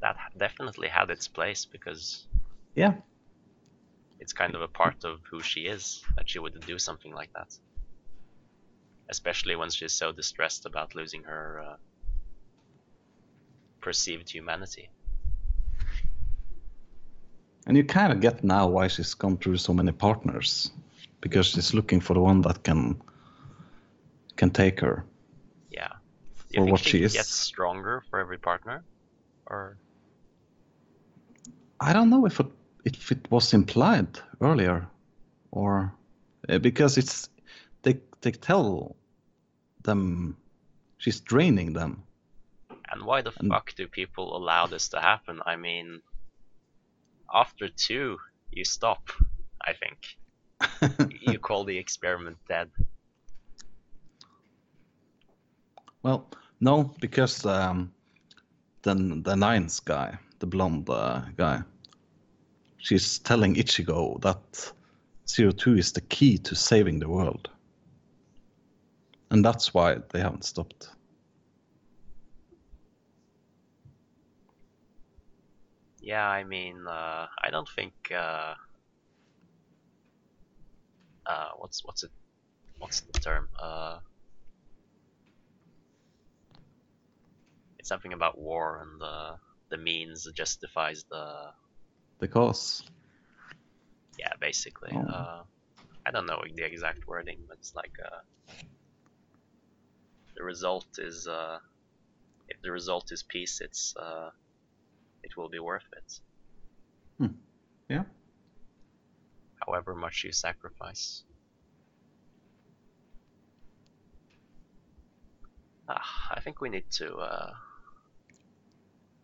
that 0.00 0.16
definitely 0.36 0.88
had 0.88 1.10
its 1.10 1.28
place 1.28 1.64
because 1.64 2.26
Yeah. 2.74 2.94
It's 4.24 4.32
kind 4.32 4.54
of 4.54 4.62
a 4.62 4.68
part 4.68 5.04
of 5.04 5.20
who 5.30 5.42
she 5.42 5.60
is 5.60 6.02
that 6.16 6.26
she 6.30 6.38
would 6.38 6.58
do 6.66 6.78
something 6.78 7.12
like 7.12 7.30
that. 7.34 7.50
Especially 9.10 9.54
when 9.54 9.68
she's 9.68 9.92
so 9.92 10.12
distressed 10.12 10.64
about 10.64 10.94
losing 10.94 11.22
her 11.24 11.62
uh, 11.62 11.76
perceived 13.82 14.30
humanity. 14.30 14.88
And 17.66 17.76
you 17.76 17.84
kind 17.84 18.12
of 18.14 18.20
get 18.20 18.42
now 18.42 18.66
why 18.66 18.88
she's 18.88 19.12
gone 19.12 19.36
through 19.36 19.58
so 19.58 19.74
many 19.74 19.92
partners, 19.92 20.70
because 21.20 21.48
she's 21.48 21.74
looking 21.74 22.00
for 22.00 22.14
the 22.14 22.20
one 22.20 22.40
that 22.42 22.62
can 22.62 23.02
can 24.36 24.50
take 24.50 24.80
her. 24.80 25.04
Yeah. 25.70 25.88
Do 25.88 26.54
For 26.54 26.60
you 26.60 26.64
think 26.64 26.70
what 26.72 26.80
she, 26.80 26.90
she 26.90 27.04
is. 27.04 27.12
gets 27.12 27.34
stronger 27.34 28.02
for 28.08 28.20
every 28.20 28.38
partner? 28.38 28.84
Or 29.46 29.76
I 31.78 31.92
don't 31.92 32.08
know 32.08 32.24
if 32.24 32.40
it 32.40 32.46
if 32.84 33.10
it 33.12 33.30
was 33.30 33.52
implied 33.54 34.08
earlier, 34.40 34.86
or 35.50 35.92
uh, 36.48 36.58
because 36.58 36.98
it's 36.98 37.28
they 37.82 37.98
they 38.20 38.30
tell 38.32 38.96
them 39.82 40.36
she's 40.98 41.20
draining 41.20 41.72
them. 41.74 42.02
and 42.92 43.02
why 43.04 43.22
the 43.22 43.32
And- 43.40 43.50
fuck 43.50 43.74
do 43.76 43.88
people 43.88 44.36
allow 44.36 44.66
this 44.66 44.88
to 44.90 45.00
happen? 45.00 45.40
I 45.46 45.56
mean, 45.56 46.02
after 47.32 47.68
two, 47.68 48.18
you 48.52 48.64
stop. 48.64 49.10
I 49.68 49.72
think 49.72 49.98
you 51.22 51.38
call 51.38 51.64
the 51.64 51.78
experiment 51.78 52.36
dead. 52.48 52.70
well, 56.02 56.26
no, 56.60 56.94
because 57.00 57.46
um, 57.46 57.92
the 58.82 58.94
the 59.24 59.34
nines 59.36 59.80
guy, 59.80 60.18
the 60.38 60.46
blonde 60.46 60.88
uh, 60.90 61.22
guy, 61.36 61.62
she's 62.84 63.18
telling 63.18 63.54
Ichigo 63.54 64.20
that 64.20 64.72
zero 65.26 65.50
two 65.52 65.74
is 65.74 65.92
the 65.92 66.02
key 66.02 66.36
to 66.38 66.54
saving 66.54 66.98
the 66.98 67.08
world, 67.08 67.48
and 69.30 69.42
that's 69.42 69.72
why 69.72 69.96
they 70.10 70.20
haven't 70.20 70.44
stopped. 70.44 70.90
Yeah, 76.00 76.28
I 76.28 76.44
mean, 76.44 76.86
uh, 76.86 77.26
I 77.42 77.50
don't 77.50 77.68
think. 77.74 77.94
Uh, 78.14 78.54
uh, 81.26 81.48
what's 81.56 81.82
what's 81.86 82.04
it? 82.04 82.10
What's 82.78 83.00
the 83.00 83.18
term? 83.18 83.48
Uh, 83.58 84.00
it's 87.78 87.88
something 87.88 88.12
about 88.12 88.36
war 88.36 88.82
and 88.82 89.00
the 89.00 89.36
the 89.70 89.78
means 89.78 90.28
justifies 90.34 91.06
the 91.10 91.48
The 92.24 92.28
cause. 92.28 92.82
yeah, 94.18 94.32
basically. 94.40 94.92
Oh. 94.94 95.00
Uh, 95.00 95.42
I 96.06 96.10
don't 96.10 96.24
know 96.24 96.40
the 96.56 96.64
exact 96.64 97.06
wording, 97.06 97.36
but 97.46 97.58
it's 97.58 97.74
like 97.74 97.92
uh, 98.02 98.20
the 100.34 100.42
result 100.42 100.86
is 100.96 101.28
uh, 101.28 101.58
if 102.48 102.56
the 102.62 102.70
result 102.72 103.12
is 103.12 103.22
peace, 103.24 103.60
it's 103.60 103.94
uh, 103.98 104.30
it 105.22 105.36
will 105.36 105.50
be 105.50 105.58
worth 105.58 105.84
it. 105.92 106.20
Hmm. 107.18 107.34
Yeah. 107.90 108.04
However 109.66 109.94
much 109.94 110.24
you 110.24 110.32
sacrifice. 110.32 111.24
Ah, 115.90 116.30
I 116.30 116.40
think 116.40 116.62
we 116.62 116.70
need 116.70 116.90
to 116.92 117.16
uh, 117.16 117.52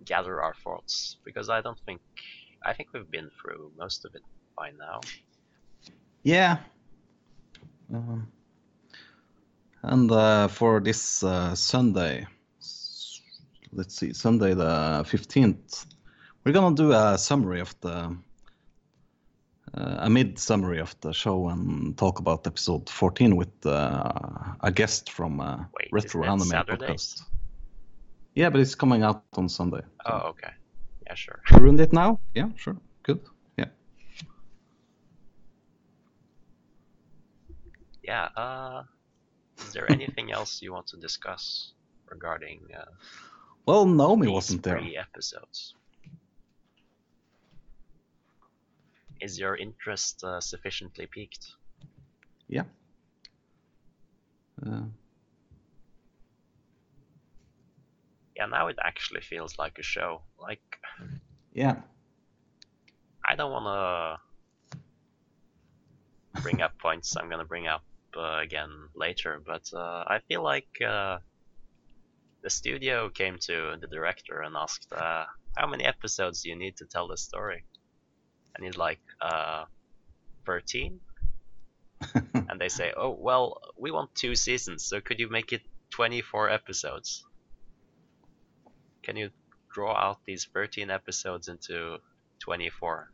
gather 0.04 0.42
our 0.42 0.54
thoughts 0.62 1.16
because 1.24 1.48
I 1.48 1.62
don't 1.62 1.80
think 1.86 2.02
I 2.64 2.72
think 2.74 2.90
we've 2.92 3.10
been 3.10 3.30
through 3.40 3.72
most 3.78 4.04
of 4.04 4.14
it 4.14 4.22
by 4.56 4.70
now. 4.78 5.00
Yeah. 6.22 6.58
Um, 7.92 8.28
and 9.82 10.10
uh, 10.12 10.48
for 10.48 10.80
this 10.80 11.22
uh, 11.24 11.54
Sunday, 11.54 12.26
let's 13.72 13.96
see, 13.98 14.12
Sunday 14.12 14.54
the 14.54 15.02
15th, 15.08 15.86
we're 16.44 16.52
gonna 16.52 16.76
do 16.76 16.92
a 16.92 17.16
summary 17.16 17.60
of 17.60 17.74
the, 17.80 18.16
uh, 19.74 19.96
a 19.98 20.10
mid 20.10 20.38
summary 20.38 20.80
of 20.80 20.94
the 21.00 21.12
show 21.12 21.48
and 21.48 21.96
talk 21.96 22.18
about 22.18 22.46
episode 22.46 22.88
14 22.90 23.36
with 23.36 23.66
uh, 23.66 24.12
a 24.60 24.70
guest 24.70 25.10
from 25.10 25.40
uh, 25.40 25.56
Wait, 25.78 25.88
Retro 25.92 26.24
Anime 26.24 26.40
Saturdays? 26.40 26.90
Podcast. 26.90 27.22
Yeah, 28.34 28.50
but 28.50 28.60
it's 28.60 28.74
coming 28.74 29.02
out 29.02 29.24
on 29.34 29.48
Sunday. 29.48 29.80
so- 29.80 30.12
Oh, 30.12 30.28
okay. 30.30 30.50
Yeah, 31.10 31.16
sure. 31.16 31.40
Ruined 31.58 31.80
it 31.80 31.92
now? 31.92 32.20
Yeah, 32.36 32.50
sure. 32.54 32.76
Good. 33.02 33.18
Yeah. 33.58 33.64
Yeah. 38.04 38.28
Uh, 38.36 38.84
is 39.58 39.72
there 39.72 39.90
anything 39.90 40.30
else 40.30 40.62
you 40.62 40.72
want 40.72 40.86
to 40.88 40.96
discuss 40.98 41.72
regarding 42.08 42.60
uh, 42.78 42.84
Well, 43.66 43.86
Naomi 43.86 44.28
wasn't 44.28 44.62
there. 44.62 44.78
three 44.78 44.96
episodes? 44.96 45.74
Is 49.20 49.36
your 49.36 49.56
interest 49.56 50.22
uh, 50.22 50.40
sufficiently 50.40 51.06
peaked? 51.10 51.44
Yeah. 52.48 52.66
Uh, 54.64 54.82
Yeah, 58.40 58.46
now 58.46 58.68
it 58.68 58.78
actually 58.82 59.20
feels 59.20 59.58
like 59.58 59.78
a 59.78 59.82
show. 59.82 60.22
Like 60.38 60.62
yeah. 61.52 61.76
I 63.28 63.34
don't 63.34 63.52
want 63.52 63.66
to 66.34 66.40
bring 66.40 66.62
up 66.62 66.78
points 66.82 67.16
I'm 67.18 67.28
gonna 67.28 67.44
bring 67.44 67.66
up 67.66 67.84
uh, 68.16 68.38
again 68.40 68.70
later, 68.94 69.42
but 69.44 69.68
uh, 69.74 70.04
I 70.06 70.20
feel 70.26 70.42
like 70.42 70.68
uh, 70.80 71.18
the 72.42 72.48
studio 72.48 73.10
came 73.10 73.36
to 73.40 73.76
the 73.78 73.86
director 73.86 74.40
and 74.40 74.56
asked, 74.56 74.90
uh, 74.90 75.26
"How 75.58 75.66
many 75.66 75.84
episodes 75.84 76.40
do 76.40 76.48
you 76.48 76.56
need 76.56 76.78
to 76.78 76.86
tell 76.86 77.08
the 77.08 77.18
story?" 77.18 77.66
And 78.54 78.64
he's 78.64 78.78
like, 78.78 79.02
uh, 79.20 79.66
13? 80.46 80.98
And 82.48 82.58
they 82.58 82.70
say, 82.70 82.94
"Oh, 82.96 83.10
well, 83.10 83.60
we 83.76 83.90
want 83.90 84.14
two 84.14 84.34
seasons, 84.34 84.86
so 84.86 84.98
could 85.02 85.20
you 85.20 85.28
make 85.28 85.52
it 85.52 85.60
24 85.90 86.48
episodes? 86.48 87.22
Can 89.10 89.16
you 89.16 89.30
draw 89.74 89.92
out 89.96 90.18
these 90.24 90.46
13 90.54 90.88
episodes 90.88 91.48
into 91.48 91.98
24?" 92.38 93.10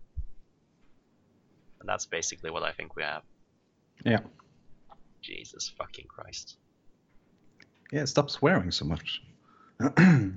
And 1.81 1.89
that's 1.89 2.05
basically 2.05 2.51
what 2.51 2.63
I 2.63 2.73
think 2.73 2.97
we 2.97 3.03
have. 3.03 3.23
Yeah. 4.05 4.21
Jesus 5.23 5.73
fucking 5.79 6.05
Christ. 6.07 6.59
Yeah, 7.93 8.05
stop 8.05 8.29
swearing 8.29 8.71
so 8.73 8.85
much. 8.85 9.23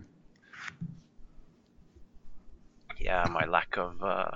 Yeah, 3.01 3.25
my 3.31 3.45
lack 3.45 3.77
of 3.77 4.01
uh, 4.03 4.31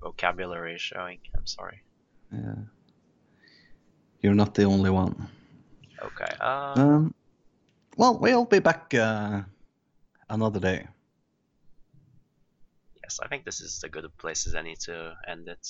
vocabulary 0.00 0.74
is 0.74 0.80
showing. 0.80 1.18
I'm 1.36 1.46
sorry. 1.46 1.82
yeah. 2.32 2.54
You're 4.20 4.34
not 4.34 4.54
the 4.54 4.64
only 4.64 4.90
one. 4.90 5.28
Okay. 6.02 6.34
Uh, 6.40 6.74
Um, 6.76 7.14
well, 7.96 8.18
we'll 8.18 8.44
be 8.44 8.58
back 8.58 8.92
uh, 8.94 9.42
another 10.28 10.60
day. 10.60 10.86
yes, 13.08 13.20
I 13.22 13.28
think 13.28 13.44
this 13.44 13.60
is 13.60 13.82
as 13.82 13.88
good 13.88 14.04
a 14.04 14.10
place 14.10 14.46
as 14.46 14.54
any 14.54 14.76
to 14.84 15.14
end 15.26 15.48
it. 15.48 15.66